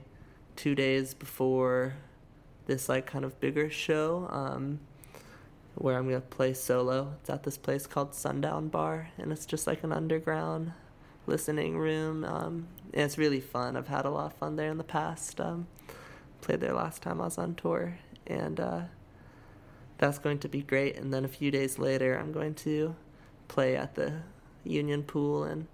[0.56, 1.94] two days before
[2.66, 4.28] this like kind of bigger show.
[4.32, 4.80] Um,
[5.76, 7.14] where I'm gonna play solo.
[7.20, 10.72] It's at this place called Sundown Bar, and it's just like an underground
[11.28, 12.24] listening room.
[12.24, 13.76] Um, and it's really fun.
[13.76, 15.40] I've had a lot of fun there in the past.
[15.42, 15.68] Um,
[16.42, 17.98] played there last time I was on tour,
[18.28, 18.82] and uh,
[19.98, 20.98] that's going to be great.
[20.98, 22.96] And then a few days later, I'm going to
[23.48, 24.14] play at the
[24.64, 25.68] Union Pool, and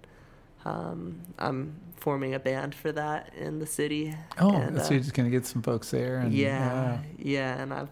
[0.64, 4.14] um, I'm forming a band for that in the city.
[4.38, 7.72] Oh, and, so uh, you're just gonna get some folks there, and yeah, yeah, and
[7.72, 7.88] I've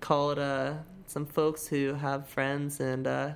[0.00, 0.74] called uh,
[1.06, 3.30] some folks who have friends and uh,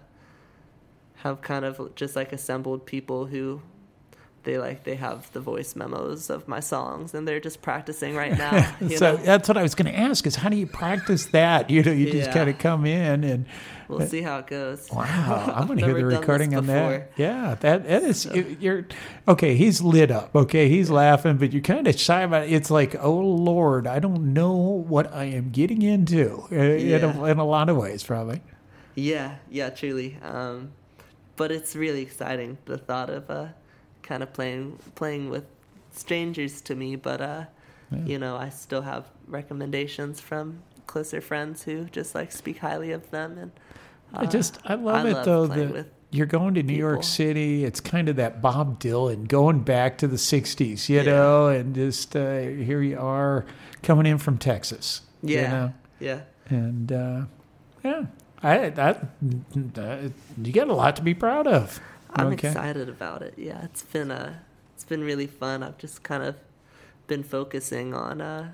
[1.22, 3.60] have kind of just like assembled people who
[4.42, 8.36] they like they have the voice memos of my songs and they're just practicing right
[8.38, 8.74] now.
[8.96, 9.16] so know?
[9.16, 11.68] that's what I was going to ask: is how do you practice that?
[11.68, 12.34] You know, you just Yeah.
[12.34, 13.46] kind of come in and.
[13.88, 14.88] We'll see how it goes.
[14.92, 17.10] Wow, I'm going to hear the never done this recording on that.
[17.16, 18.24] Yeah, that that is
[18.60, 18.86] you're
[19.26, 19.56] okay.
[19.56, 20.32] He's lit up.
[20.32, 22.52] Okay, he's laughing, but you're kind of shy about it.
[22.52, 27.24] It's like, oh Lord, I don't know what I am getting into uh, in, a,
[27.24, 28.42] in a lot of ways, probably.
[28.94, 30.18] Yeah, yeah, truly.
[30.22, 30.70] Um,
[31.40, 33.46] but it's really exciting the thought of uh,
[34.02, 35.44] kind of playing playing with
[35.90, 36.96] strangers to me.
[36.96, 37.44] But uh,
[37.90, 38.04] Yeah.
[38.12, 40.44] you know, I still have recommendations from
[40.86, 43.38] closer friends who just like speak highly of them.
[43.38, 43.50] And
[44.12, 47.02] I uh, just I love it though playing that with you're going to New York.
[47.04, 47.64] City.
[47.64, 52.14] It's kind of that Bob Dylan going back to the '60s, you know, and just
[52.16, 53.46] uh, here you are
[53.82, 55.02] coming in from Texas.
[55.22, 55.68] you Yeah, know?
[56.00, 56.20] yeah.
[56.50, 57.20] and uh,
[57.84, 58.02] yeah,
[58.42, 59.06] I that
[60.42, 61.80] you got a lot to be proud of.
[62.14, 62.48] I'm Okay.
[62.48, 63.34] excited about it.
[63.36, 64.34] Yeah, it's been uh,
[64.74, 65.62] it's been really fun.
[65.62, 66.36] I've just kind of
[67.06, 68.52] been focusing on uh,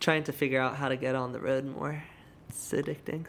[0.00, 2.02] trying to figure out how to get on the road more.
[2.48, 3.26] It's addicting.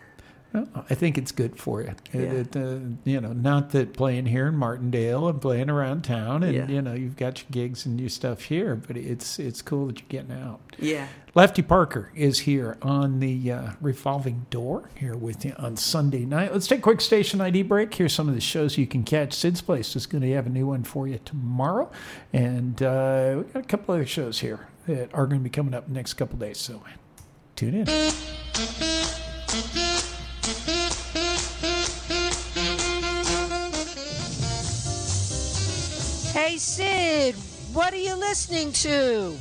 [0.52, 1.94] Well, I think it's good for you.
[2.12, 2.22] Yeah.
[2.22, 6.56] it, uh, you know, not that playing here in Martindale and playing around town, and
[6.56, 6.68] Yeah.
[6.68, 10.00] you know, you've got your gigs and your stuff here, but it's it's cool that
[10.00, 10.60] you're getting out.
[10.80, 11.08] Yeah.
[11.36, 16.52] Lefty Parker is here on the uh, revolving door here with you on Sunday night.
[16.52, 17.94] Let's take a quick station ID break.
[17.94, 19.34] Here's some of the shows you can catch.
[19.34, 21.92] Sid's Place is going to have a new one for you tomorrow,
[22.34, 25.76] and uh, we got a couple other shows here that are going to be coming
[25.76, 26.58] up next couple days.
[26.58, 26.82] So
[27.56, 27.86] tune in.
[36.34, 37.36] Hey, Sid,
[37.72, 39.38] what are you listening to?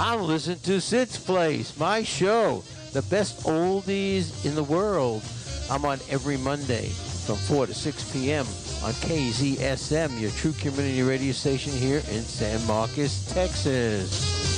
[0.00, 5.22] I'm listening to Sid's Place, my show, the best oldies in the world.
[5.70, 8.46] I'm on every Monday from 4 to 6 p.m.
[8.82, 14.49] on KZSM, your true community radio station here in San Marcos, Texas.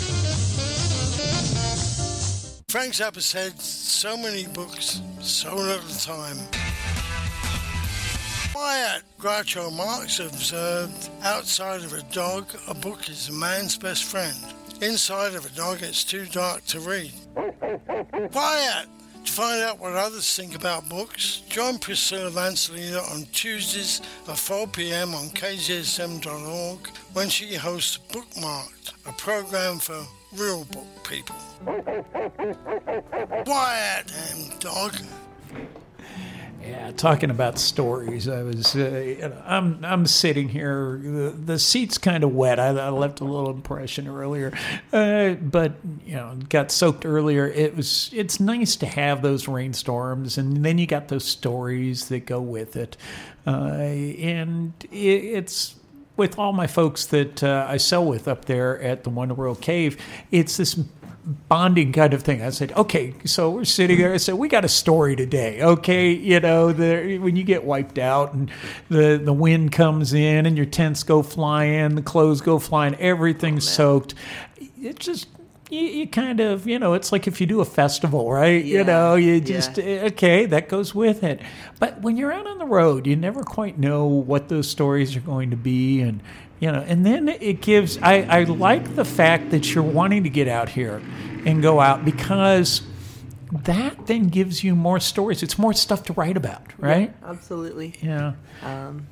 [2.73, 6.39] Frank Zappa said, so many books, so little time.
[8.55, 14.39] Wyatt Groucho Marx observed, outside of a dog, a book is a man's best friend.
[14.81, 17.13] Inside of a dog, it's too dark to read.
[18.33, 18.89] Wyatt!
[19.27, 24.69] To find out what others think about books, join Priscilla Lancelina on Tuesdays at 4
[24.69, 25.15] p.m.
[25.15, 30.07] on kzsm.org when she hosts Bookmarked, a program for
[30.37, 31.37] real book people.
[33.47, 34.95] Wyatt, damn dog.
[36.63, 38.29] Yeah, talking about stories.
[38.29, 41.01] I was, uh, I'm, I'm sitting here.
[41.03, 42.61] The, the seat's kind of wet.
[42.61, 44.53] I, I left a little impression earlier,
[44.93, 45.73] uh, but
[46.07, 47.49] you know, got soaked earlier.
[47.49, 52.27] It was, it's nice to have those rainstorms, and then you got those stories that
[52.27, 52.97] go with it,
[53.45, 55.75] uh, and it, it's
[56.17, 59.61] with all my folks that uh, I sell with up there at the Wonder World
[59.61, 59.97] Cave.
[60.31, 60.79] It's this
[61.25, 62.43] bonding kind of thing.
[62.43, 64.13] I said, okay, so we're sitting there.
[64.13, 65.63] I said, we got a story today.
[65.63, 68.51] Okay, you know, the, when you get wiped out and
[68.89, 73.69] the the wind comes in and your tents go flying, the clothes go flying, everything's
[73.69, 74.15] soaked.
[74.81, 75.29] It just
[75.73, 78.85] you, you kind of you know it's like if you do a festival right you
[78.85, 79.41] know you yeah.
[79.41, 81.41] just okay that goes with it
[81.79, 85.21] but when you're out on the road you never quite know what those stories are
[85.21, 86.21] going to be and
[86.61, 90.31] you know and then it gives i, I like the fact that you're wanting to
[90.31, 91.03] get out here
[91.47, 92.83] and go out because
[93.51, 97.95] that then gives you more stories it's more stuff to write about right Absolutely.
[98.03, 98.35] Yeah.
[98.63, 99.07] Um,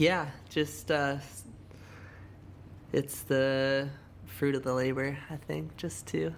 [0.00, 1.16] yeah, just uh,
[2.92, 3.88] it's the
[4.40, 6.34] fruit of the labor, I think, just to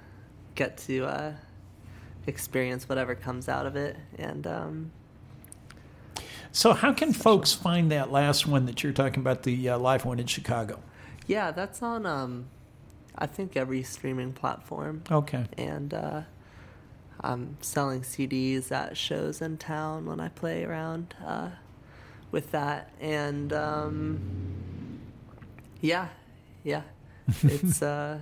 [0.57, 1.33] get to uh,
[2.27, 3.97] experience whatever comes out of it.
[4.19, 4.93] And um,
[6.51, 10.05] so how can folks find that last one that you're talking about the uh, live
[10.05, 10.81] one in chicago
[11.27, 12.47] yeah, that's on, um,
[13.17, 15.03] I think, every streaming platform.
[15.11, 15.45] Okay.
[15.57, 16.23] And uh,
[17.21, 21.51] I'm selling CDs at shows in town when I play around uh,
[22.31, 22.91] with that.
[23.01, 25.01] And um,
[25.81, 26.09] yeah,
[26.65, 26.83] yeah.
[27.43, 28.19] It's uh,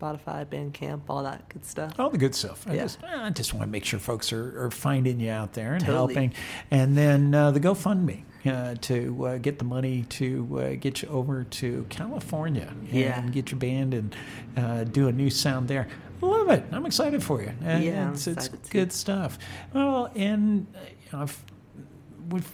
[0.00, 1.98] Spotify, Bandcamp, all that good stuff.
[1.98, 2.66] All the good stuff.
[2.68, 2.82] I Yeah.
[2.82, 5.84] just, I just want to make sure folks are, are finding you out there and
[5.84, 6.14] Totally.
[6.14, 6.34] helping.
[6.70, 11.08] And then uh, the GoFundMe uh, to uh, get the money to uh, get you
[11.08, 13.20] over to California and Yeah.
[13.28, 14.16] get your band and
[14.56, 15.88] uh, do a new sound there.
[16.20, 16.64] Love it.
[16.72, 17.52] I'm excited for you.
[17.62, 19.38] And Yeah, it's, it's good stuff.
[19.72, 20.66] Well, and
[21.12, 21.44] uh, I've,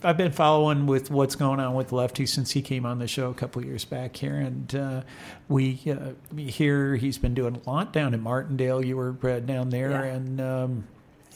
[0.03, 3.31] I've been following with what's going on with Lefty since he came on the show
[3.31, 5.03] a couple of years back here, and uh,
[5.49, 8.85] we uh, hear he's been doing a lot down in Martindale.
[8.85, 10.03] You were uh, down there, Yeah.
[10.05, 10.85] and um,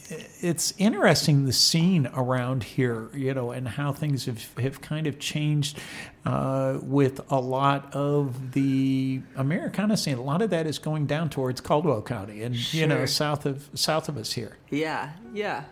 [0.09, 5.17] it's interesting the scene around here, you know, and how things have, have kind of
[5.17, 5.79] changed
[6.25, 10.17] uh, with a lot of the Americana scene.
[10.17, 13.69] A lot of that is going down towards Caldwell County, and you know, south of
[13.73, 14.57] south of us here.
[14.69, 15.63] Yeah, yeah.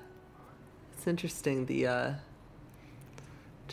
[0.97, 2.13] It's interesting the uh,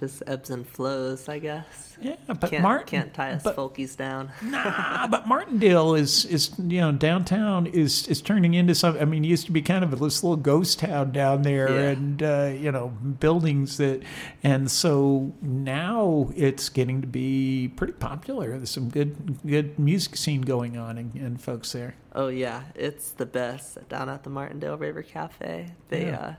[0.01, 1.97] just ebbs and flows, I guess.
[2.01, 4.33] Yeah, but can't, Martin- can't tie us but- folkies down.
[4.43, 8.97] Nah, but Martindale is is you know downtown is is turning into some.
[8.99, 11.91] I mean, it used to be kind of this little ghost town down there, Yeah.
[11.91, 14.03] and uh, you know buildings that,
[14.43, 18.57] and so now it's getting to be pretty popular.
[18.57, 21.95] There's some good good music scene going on, and, and folks there.
[22.15, 25.67] Oh yeah, it's the best down at the Martindale River Cafe.
[25.91, 26.19] They, Yeah.
[26.19, 26.35] uh,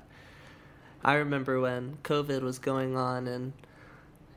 [1.03, 3.53] I remember when COVID was going on, and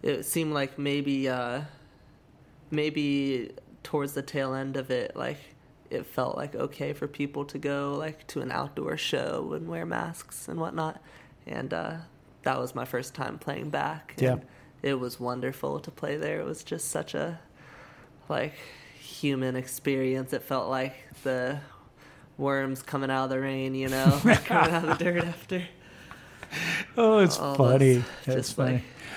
[0.03, 1.62] it seemed like maybe, uh,
[2.70, 3.51] maybe
[3.82, 5.39] towards the tail end of it, like
[5.91, 9.85] it felt like okay for people to go like to an outdoor show and wear
[9.86, 11.03] masks and whatnot,
[11.47, 11.97] and uh,
[12.43, 14.15] that was my first time playing back.
[14.19, 14.36] Yeah.
[14.82, 16.41] it was wonderful to play there.
[16.41, 17.41] It was just such a
[18.28, 18.55] like
[18.99, 20.32] human experience.
[20.32, 21.61] It felt like the
[22.39, 25.62] worms coming out of the rain, you know, coming out of the dirt after.
[26.97, 27.94] Oh, it's All funny.
[27.94, 28.05] those-
[28.35, 28.72] That's funny.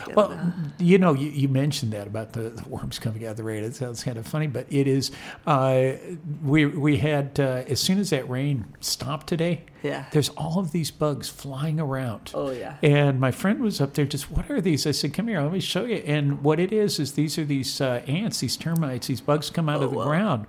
[0.07, 3.31] like, well, uh, you know, you, you mentioned that about the, the worms coming out
[3.31, 3.63] of the rain.
[3.63, 5.11] It sounds kind of funny, but it is.
[5.45, 5.93] Uh,
[6.43, 9.63] we we had uh, as soon as that rain stopped today.
[9.83, 10.05] Yeah.
[10.11, 12.31] There's all of these bugs flying around.
[12.33, 12.77] Oh, yeah.
[12.81, 14.05] And my friend was up there.
[14.05, 14.87] Just what are these?
[14.87, 17.45] I said, "Come here, let me show you." And what it is is these are
[17.45, 20.05] these uh, ants, these termites, these bugs come out Oh, of the wow.
[20.05, 20.45] ground,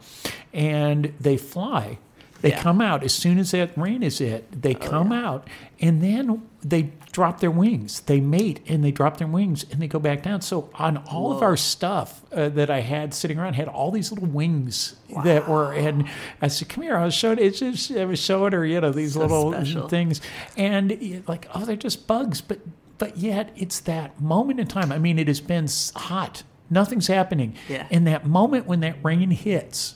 [0.55, 1.99] and they fly.
[2.41, 2.59] They Yeah.
[2.61, 4.63] Oh, come out as soon as that rain is it.
[4.63, 5.49] They come out
[5.81, 8.01] and then they drop their wings.
[8.01, 10.41] They mate and they drop their wings and they go back down.
[10.43, 14.13] So on all of our stuff uh, that I had sitting around had all these
[14.13, 14.95] little wings
[15.25, 15.73] that were.
[15.73, 16.09] And
[16.41, 17.39] I said, "Come here." I was showing.
[17.39, 19.89] It's just I was showing her, you know, these So little special.
[19.89, 20.21] things,
[20.57, 22.61] and like, oh, they're just bugs, but.
[22.99, 24.91] but yet it's that moment in time.
[24.91, 26.43] I mean, it has been hot.
[26.69, 27.55] Nothing's happening.
[27.69, 27.87] Yeah.
[27.93, 29.95] And that moment when that rain hits,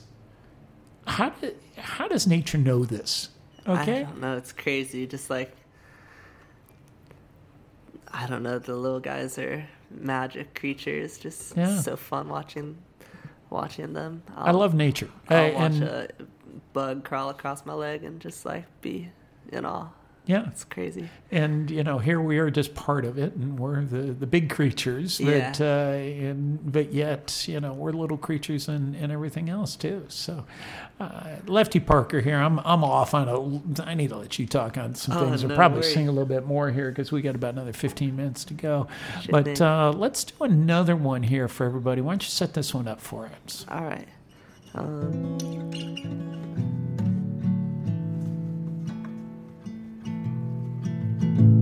[1.05, 3.29] how do, how does nature know this?
[3.67, 4.01] Okay.
[4.01, 4.37] I don't know.
[4.37, 5.07] It's crazy.
[5.07, 5.55] Just like
[8.11, 8.59] I don't know.
[8.59, 11.17] The little guys are magic creatures.
[11.17, 11.79] Just Yeah.
[11.81, 12.77] so fun watching
[13.49, 14.23] watching them.
[14.35, 15.09] I love nature.
[15.29, 16.07] I'll I- watch and- a
[16.73, 19.11] bug crawl across my leg and just like be
[19.51, 19.89] in awe.
[20.25, 20.47] Yeah.
[20.47, 21.09] It's crazy.
[21.31, 24.49] And you know, here we are just part of it, and we're the, the big
[24.49, 25.17] creatures.
[25.17, 30.05] That, uh, and but yet, you know, we're little creatures and, and everything else too.
[30.07, 30.45] So,
[30.99, 32.37] uh, Lefty Parker here.
[32.37, 33.83] I'm I'm off on a.
[33.83, 35.43] I need to let you talk on some Oh, things.
[35.45, 35.93] We'll probably worries.
[35.93, 38.87] sing a little bit more here because we got about another 15 minutes to go.
[39.23, 41.99] Sure but uh, let's do another one here for everybody.
[42.01, 43.65] Why don't you set this one up for us?
[43.69, 44.07] All right.
[44.75, 45.37] Um,
[51.21, 51.52] every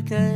[0.00, 0.29] began.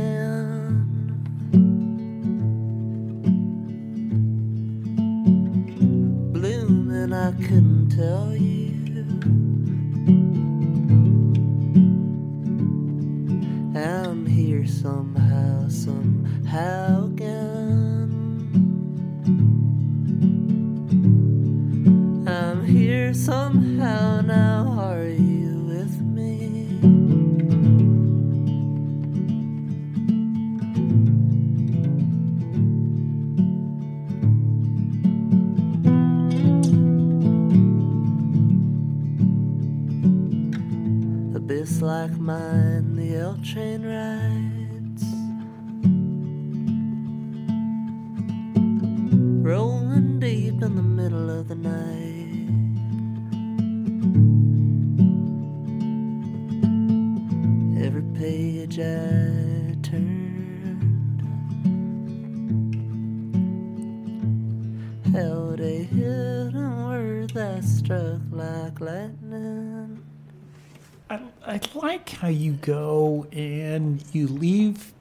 [72.25, 74.91] How you go and you leave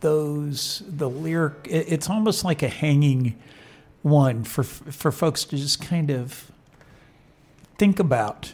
[0.00, 1.66] those the lyric.
[1.70, 3.34] it- It's almost like a hanging
[4.02, 6.50] one for for folks to just kind of
[7.78, 8.52] think about,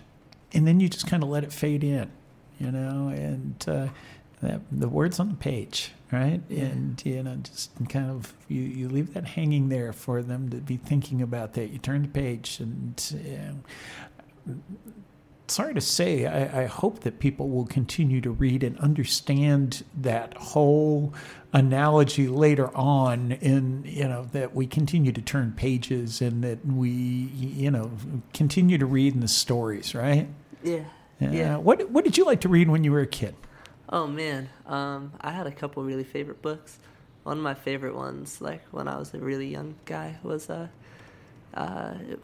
[0.53, 2.09] and then you just kind of let it fade in,
[2.61, 3.09] you know.
[3.09, 3.89] And uh,
[4.41, 6.41] that the words on the page, right?
[6.49, 6.67] Yeah.
[6.67, 10.59] And you know, just kind of you, you leave that hanging there for them to
[10.59, 11.71] be thinking about that.
[11.71, 12.95] You turn the page, and
[14.49, 14.53] uh,
[15.51, 20.35] sorry to say, I, I hope that people will continue to read and understand that
[20.35, 21.13] whole
[21.53, 26.89] analogy later on in you know that we continue to turn pages and that we
[26.91, 27.91] you know
[28.33, 30.29] continue to read in the stories right
[30.63, 30.85] Yeah.
[31.19, 31.31] yeah.
[31.33, 31.57] Yeah.
[31.57, 33.35] what what did you like to read when you were a kid
[33.93, 36.79] Oh man, um, I had a couple really favorite books.
[37.25, 40.69] One of my favorite ones, like when I was a really young guy, was uh,
[41.55, 42.21] uh, it-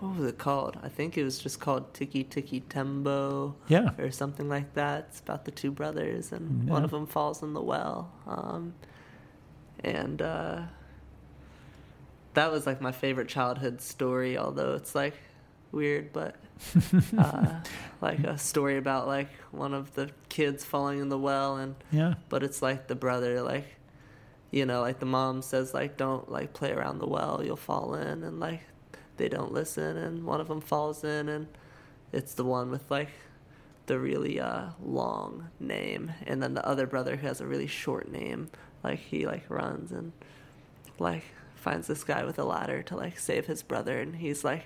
[0.00, 0.78] what was it called?
[0.82, 3.54] I think it was just called Tikki Tikki Tembo.
[3.68, 3.90] Yeah.
[3.98, 5.06] Or something like that.
[5.10, 8.10] It's about the two brothers, and one of them falls in the well.
[8.26, 8.74] Um,
[9.84, 10.62] and uh,
[12.34, 15.14] that was like my favorite childhood story, although it's like
[15.72, 16.36] weird, but
[17.18, 17.60] uh,
[18.00, 22.14] like a story about like one of the kids falling in the well, and Yeah.
[22.28, 23.66] but it's like the brother, like
[24.50, 27.94] you know, like the mom says, like don't like play around the well, you'll fall
[27.94, 28.60] in, and like
[29.20, 31.46] they don't listen, and one of them falls in, and
[32.12, 33.10] it's the one with like
[33.86, 38.10] the really uh, long name, and then the other brother who has a really short
[38.10, 38.48] name,
[38.82, 40.12] like he like runs and
[40.98, 41.24] like
[41.54, 44.64] finds this guy with a ladder to like save his brother, and he's like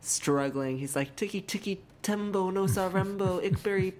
[0.00, 0.78] struggling.
[0.78, 3.92] He's like tiki tiki tembo no sarembo ikberi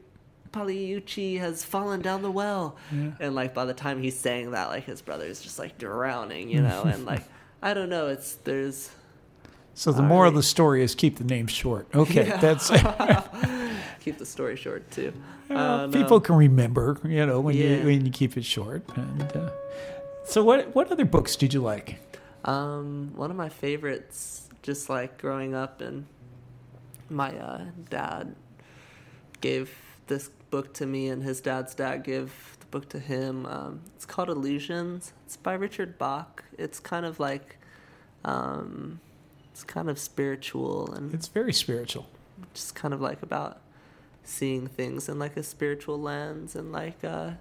[0.53, 3.11] Paliucci has fallen down the well, Yeah.
[3.20, 6.49] and like by the time he's saying that, like his brother is just like drowning,
[6.49, 7.23] you know, and like
[7.62, 8.91] I don't know, it's there's
[9.79, 12.37] so the I moral of the story is keep the name short okay Yeah.
[12.39, 12.67] that's
[14.05, 15.13] keep the story short too.
[15.51, 15.93] Uh, Uh, no.
[15.93, 17.69] people can remember, you know, when Yeah.
[17.79, 18.83] you when you keep it short.
[18.97, 19.51] And uh,
[20.25, 21.89] so, what what other books did you like?
[22.45, 26.05] Um, one of my favorites, just like growing up, and
[27.11, 28.35] my uh, dad
[29.41, 29.71] gave
[30.07, 32.29] this book to me, and his dad's dad gave
[32.61, 33.47] the book to him.
[33.47, 35.13] Um, it's called Illusions.
[35.27, 36.45] It's by Richard Bach.
[36.59, 37.57] It's kind of like,
[38.25, 39.01] um,
[39.59, 42.06] it's kind of spiritual, and It's very spiritual.
[42.55, 43.59] just kind of like about
[44.22, 47.32] seeing things in like a spiritual lens, and like uh,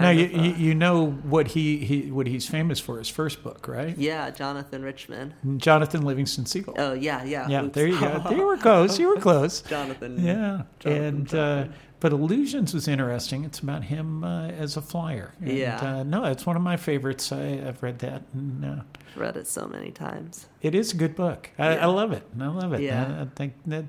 [0.00, 0.32] kind now of.
[0.32, 3.66] you, uh, you you know what he, he what he's famous for his first book,
[3.68, 3.96] right?
[3.96, 5.34] yeah, Jonathan Richman.
[5.56, 6.74] Jonathan Livingston Seagull.
[6.78, 7.48] Oh yeah, yeah.
[7.48, 7.74] Yeah, Oops.
[7.74, 8.22] there you go.
[8.30, 8.98] You were close.
[8.98, 9.60] You were close.
[9.62, 10.24] Jonathan.
[10.24, 11.64] Yeah, Jonathan and uh,
[11.98, 13.44] but Illusions was interesting.
[13.44, 15.32] It's about him uh, as a flyer.
[15.40, 15.80] And, Yeah.
[15.80, 17.32] Uh, no, it's one of my favorites.
[17.32, 18.22] I, I've read that.
[18.34, 18.82] And, uh,
[19.16, 20.46] Read it so many times.
[20.60, 21.48] It is a good book.
[21.58, 22.22] I, I love it.
[22.38, 22.82] I love it.
[22.82, 23.16] Yeah.
[23.18, 23.86] I, I think that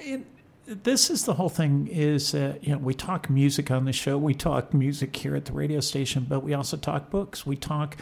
[0.00, 0.22] it,
[0.66, 1.88] this is the whole thing.
[1.88, 4.16] Is uh, you know we talk music on the show.
[4.16, 7.46] We talk music here at the radio station, but we also talk books.
[7.46, 7.96] We talk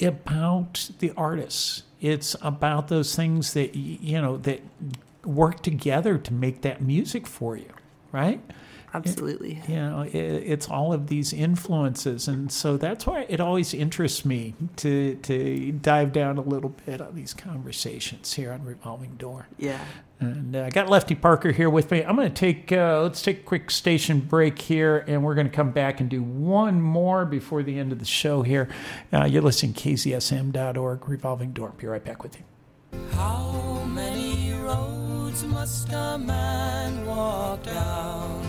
[0.00, 1.84] about the artists.
[2.00, 4.60] It's about those things that you know that
[5.24, 7.72] work together to make that music for you,
[8.12, 8.40] right?
[8.94, 9.62] Absolutely.
[9.68, 14.24] you know, it, it's all of these influences, and so that's why it always interests
[14.24, 19.48] me to to dive down a little bit on these conversations here on Revolving Door.
[19.58, 19.84] Yeah.
[20.20, 22.02] And uh, I got Lefty Parker here with me.
[22.02, 25.48] I'm going to take uh, let's take a quick station break here, and we're going
[25.48, 28.42] to come back and do one more before the end of the show.
[28.42, 28.68] Here,
[29.12, 31.74] uh, you're listening to KZSM.org, Revolving Door.
[31.76, 32.44] Be right back with you.
[33.12, 38.47] How many roads must a man walk down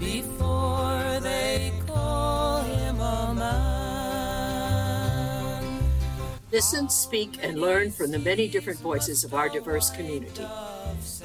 [0.00, 4.70] before they call him a man?
[6.50, 10.44] Listen, speak, and learn from the many different voices of our diverse community.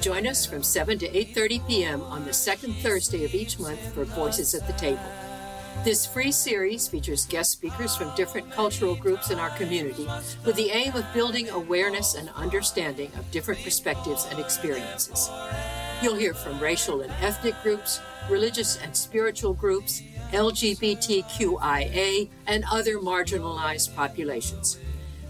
[0.00, 2.02] Join us from 7 to 8:30 p.m.
[2.02, 5.02] on the second Thursday of each month for Voices at the Table.
[5.84, 10.08] This free series features guest speakers from different cultural groups in our community
[10.44, 15.30] with the aim of building awareness and understanding of different perspectives and experiences.
[16.02, 18.00] You'll hear from racial and ethnic groups,
[18.30, 24.78] religious and spiritual groups, LGBTQIA, and other marginalized populations.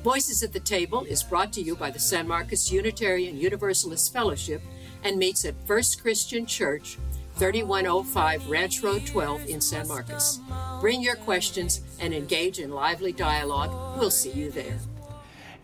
[0.02, 4.62] Voices at the Table is brought to you by the San Marcos Unitarian Universalist Fellowship
[5.02, 6.97] and meets at First Christian Church,
[7.36, 10.40] 3105 Ranch Road 12 in San Marcos.
[10.81, 13.98] Bring your questions and engage in lively dialogue.
[13.98, 14.78] We'll see you there.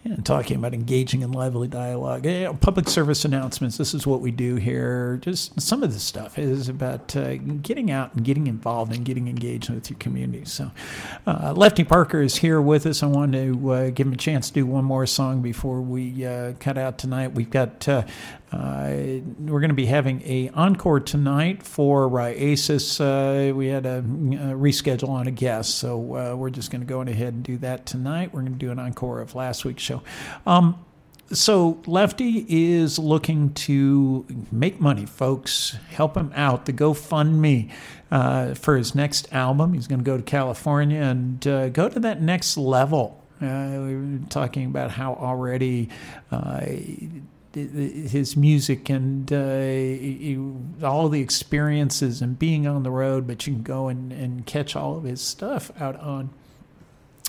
[0.05, 3.77] And talking about engaging in lively dialogue, Eh, public service announcements.
[3.77, 5.19] This is what we do here.
[5.23, 9.29] Just some of this stuff is about uh, getting out and getting involved and getting
[9.29, 10.45] engaged with your community.
[10.45, 10.73] So,
[11.25, 13.05] uh, Lefty Parker is here with us.
[13.05, 16.27] I wanted to uh, give him a chance to do one more song before we
[16.27, 17.35] uh, cut out tonight.
[17.35, 17.87] We've got.
[18.53, 23.01] Uh, we're going to be having a encore tonight for uh, ASIS.
[23.01, 26.87] Uh, we had a, a reschedule on a guest, so uh, we're just going to
[26.87, 28.33] go ahead and do that tonight.
[28.35, 30.03] We're going to do an encore of last week's show.
[30.47, 30.85] Um,
[31.33, 35.79] so Lefty is looking to make money, folks.
[35.91, 36.67] Help him out.
[36.67, 37.71] The GoFundMe
[38.11, 39.73] uh, for his next album.
[39.73, 43.19] He's going to go to California and uh, go to that next level.
[43.41, 45.89] Uh, we were talking about how already
[46.31, 46.61] uh,
[47.55, 53.63] his music and uh, all the experiences and being on the road, but you can
[53.63, 56.31] go and, and catch all of his stuff out on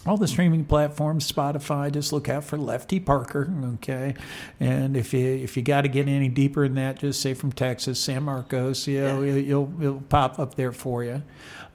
[0.06, 1.90] all the streaming platforms, Spotify.
[1.92, 4.16] Just look out for Lefty Parker, okay.
[4.60, 7.54] And if you if you got to get any deeper than that, just say from
[7.54, 8.86] Texas, San Marcos.
[8.88, 9.34] You know, Yeah.
[9.36, 11.24] you'll, you'll pop up there for you.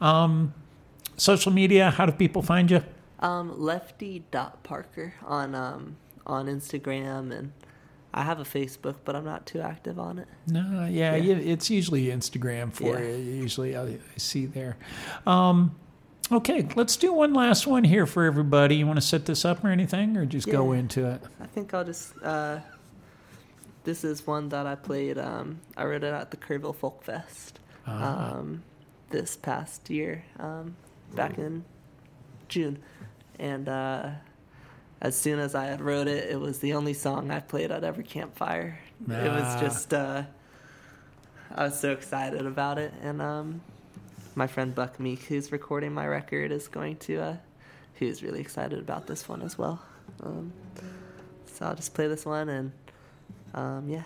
[0.03, 0.53] Um,
[1.17, 1.91] social media.
[1.91, 2.83] How do people find you?
[3.21, 5.97] Um, Lefty dot Parker on um
[6.27, 7.53] on Instagram and
[8.15, 10.27] I have a Facebook, but I'm not too active on it.
[10.47, 11.17] No, yeah, Yeah.
[11.17, 13.09] you- it's usually Instagram for Yeah.
[13.17, 13.17] you.
[13.43, 14.77] Usually, I, I see there.
[15.27, 15.75] Um,
[16.33, 18.77] okay, let's do one last one here for everybody.
[18.77, 21.21] You want to set this up or anything, or just go into it?
[21.41, 22.59] I think I'll just uh
[23.85, 27.59] this is one that I played um I wrote it at the Kerrville Folk Fest
[27.87, 28.37] Ah.
[28.39, 28.63] um
[29.11, 30.77] this past year um
[31.15, 31.65] back in
[32.49, 32.79] June
[33.39, 34.11] and uh
[35.01, 37.85] as soon as I had wrote it it was the only song I played at
[37.85, 38.79] every campfire.
[39.09, 40.25] It was just uh
[41.55, 43.61] I was so excited about it and um
[44.35, 47.37] my friend Buck Meek who's recording my record is going to uh
[47.95, 49.81] who's really excited about this one as well.
[50.23, 50.53] Um
[51.47, 52.73] so I'll just play this one and
[53.55, 54.03] um, yeah.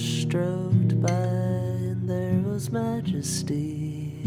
[0.00, 4.22] Stroked by, and there was majesty.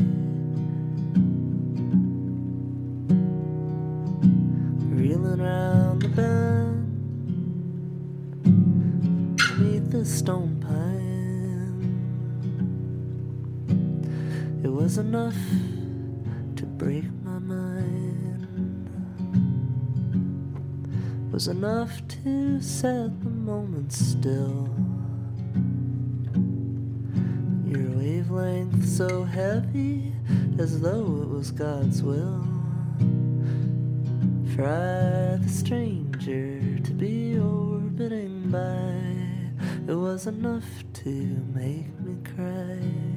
[4.87, 6.85] Reeling around the bend
[9.35, 11.89] beneath the stone pine.
[14.63, 15.37] It was enough
[16.55, 18.45] to break my mind.
[21.31, 24.69] Was enough to set the moment still.
[28.33, 30.11] Wavelength so heavy
[30.57, 32.43] as though it was God's will.
[34.55, 41.09] For I, the stranger, to be orbiting by, it was enough to
[41.53, 43.12] make me cry.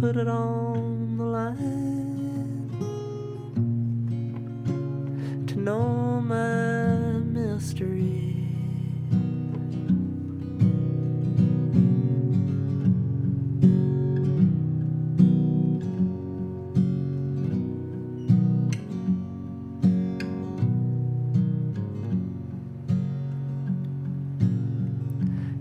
[0.00, 2.70] Put it on the line
[5.46, 8.16] to know my mystery?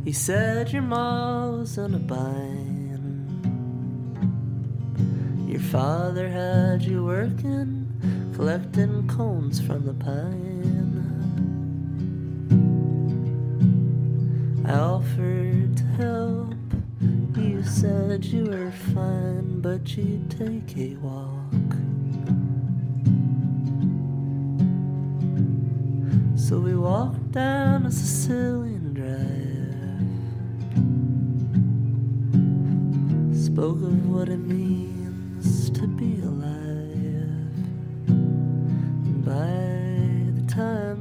[0.06, 2.49] You said your ma was in a bind.
[5.72, 7.86] Father had you working,
[8.36, 11.06] collecting cones from the pine.
[14.66, 16.56] I offered to help.
[17.38, 21.76] You said you were fine, but you'd take a walk.
[26.36, 29.78] So we walked down a Sicilian drive.
[33.46, 34.69] Spoke of what it means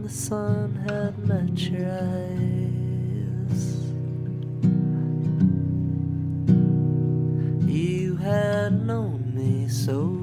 [0.09, 3.65] the sun had met your eyes,
[7.71, 10.18] you had known me so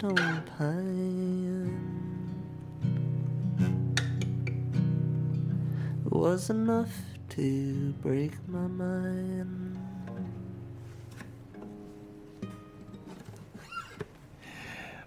[0.00, 1.76] stone pine.
[6.04, 6.88] Was enough
[7.30, 9.76] to break my mind.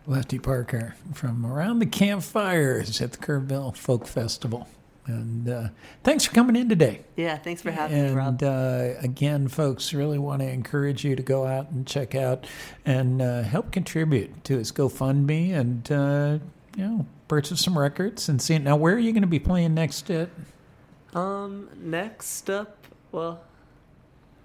[0.05, 4.67] Lefty Parker from Around the Campfires at the Kerrville Folk Festival.
[5.05, 5.67] And uh,
[6.03, 7.01] thanks for coming in today.
[7.17, 8.41] Yeah, thanks for having me, and Rob.
[8.41, 12.47] uh, again, folks, really want to encourage you to go out and check out
[12.85, 16.39] and uh, help contribute to his GoFundMe and uh,
[16.77, 18.55] you know purchase some records and see.
[18.55, 18.59] it.
[18.63, 20.09] Now, where are you going to be playing next?
[20.09, 20.29] At
[21.13, 22.77] Um, next up,
[23.11, 23.41] well,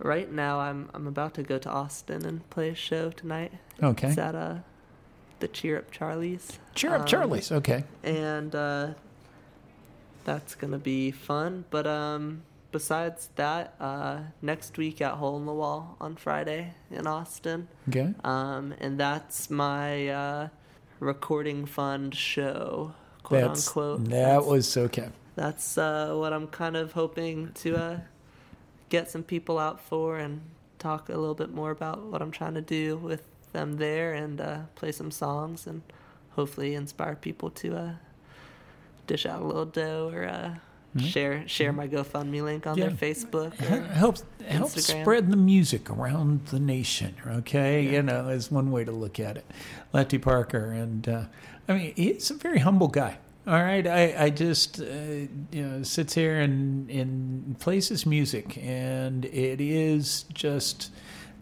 [0.00, 3.52] right now I'm I'm about to go to Austin and play a show tonight.
[3.80, 4.08] Okay.
[4.08, 4.56] It's at uh,
[5.38, 6.58] the Cheer Up Charlie's.
[6.74, 7.84] Cheer Up Charlie's, okay.
[8.02, 8.94] And uh,
[10.28, 11.64] that's gonna be fun.
[11.70, 17.06] But um, besides that, uh, next week at Hole in the Wall on Friday in
[17.06, 17.68] Austin.
[17.88, 18.12] Okay.
[18.24, 20.48] Um, and that's my uh,
[21.00, 22.92] recording fund show,
[23.22, 24.04] quote That's, unquote.
[24.10, 25.08] that was so okay.
[25.34, 28.00] That's uh, what I'm kind of hoping to uh,
[28.90, 30.42] get some people out for and
[30.78, 33.22] talk a little bit more about what I'm trying to do with
[33.54, 35.80] them there and uh, play some songs and
[36.32, 37.92] hopefully inspire people to uh,
[39.08, 40.54] dish out a little dough or uh,
[40.96, 41.04] Mhm.
[41.04, 43.52] share share my GoFundMe link on their Facebook.
[43.60, 44.16] H- Or help
[44.46, 47.14] help spread the music around the nation.
[47.26, 49.44] Okay, you know, is one way to look at it.
[49.92, 51.24] Lefty Parker, and uh,
[51.68, 53.18] I mean, he's a very humble guy.
[53.46, 54.84] All right, I I just uh,
[55.52, 60.90] you know sits here and and plays his music, and it is just.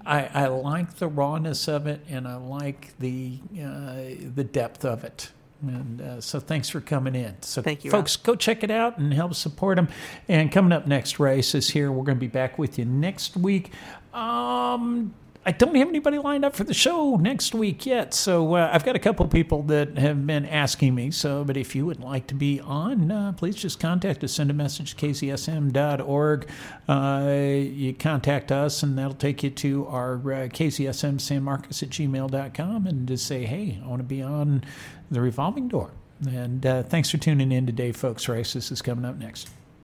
[0.09, 5.03] I, I like the rawness of it, and I like the uh, the depth of
[5.05, 5.31] it.
[5.63, 7.41] And uh, so, thanks for coming in.
[7.43, 8.03] So, Thank you, Rob.
[8.03, 9.89] folks, go check it out and help support them.
[10.29, 11.91] And coming up next, Race is here.
[11.91, 13.73] We're going to be back with you next week.
[14.13, 15.15] Um,
[15.47, 18.85] I don't have anybody lined up for the show next week yet, so uh, I've
[18.85, 21.13] got a couple people that have been asking me.
[21.13, 24.33] So, but if you would like to be on, uh, please just contact us.
[24.33, 26.49] Send a message to kzsm.org.
[26.89, 31.91] Uh, you contact us, and that'll take you to our uh, KZSM San Marcos at
[31.91, 34.65] gmail.com and just say, hey, I want to be on
[35.13, 35.93] the revolving door.
[36.29, 38.29] And uh, thanks for tuning in today, folks.
[38.29, 39.49] Race, this is coming up next.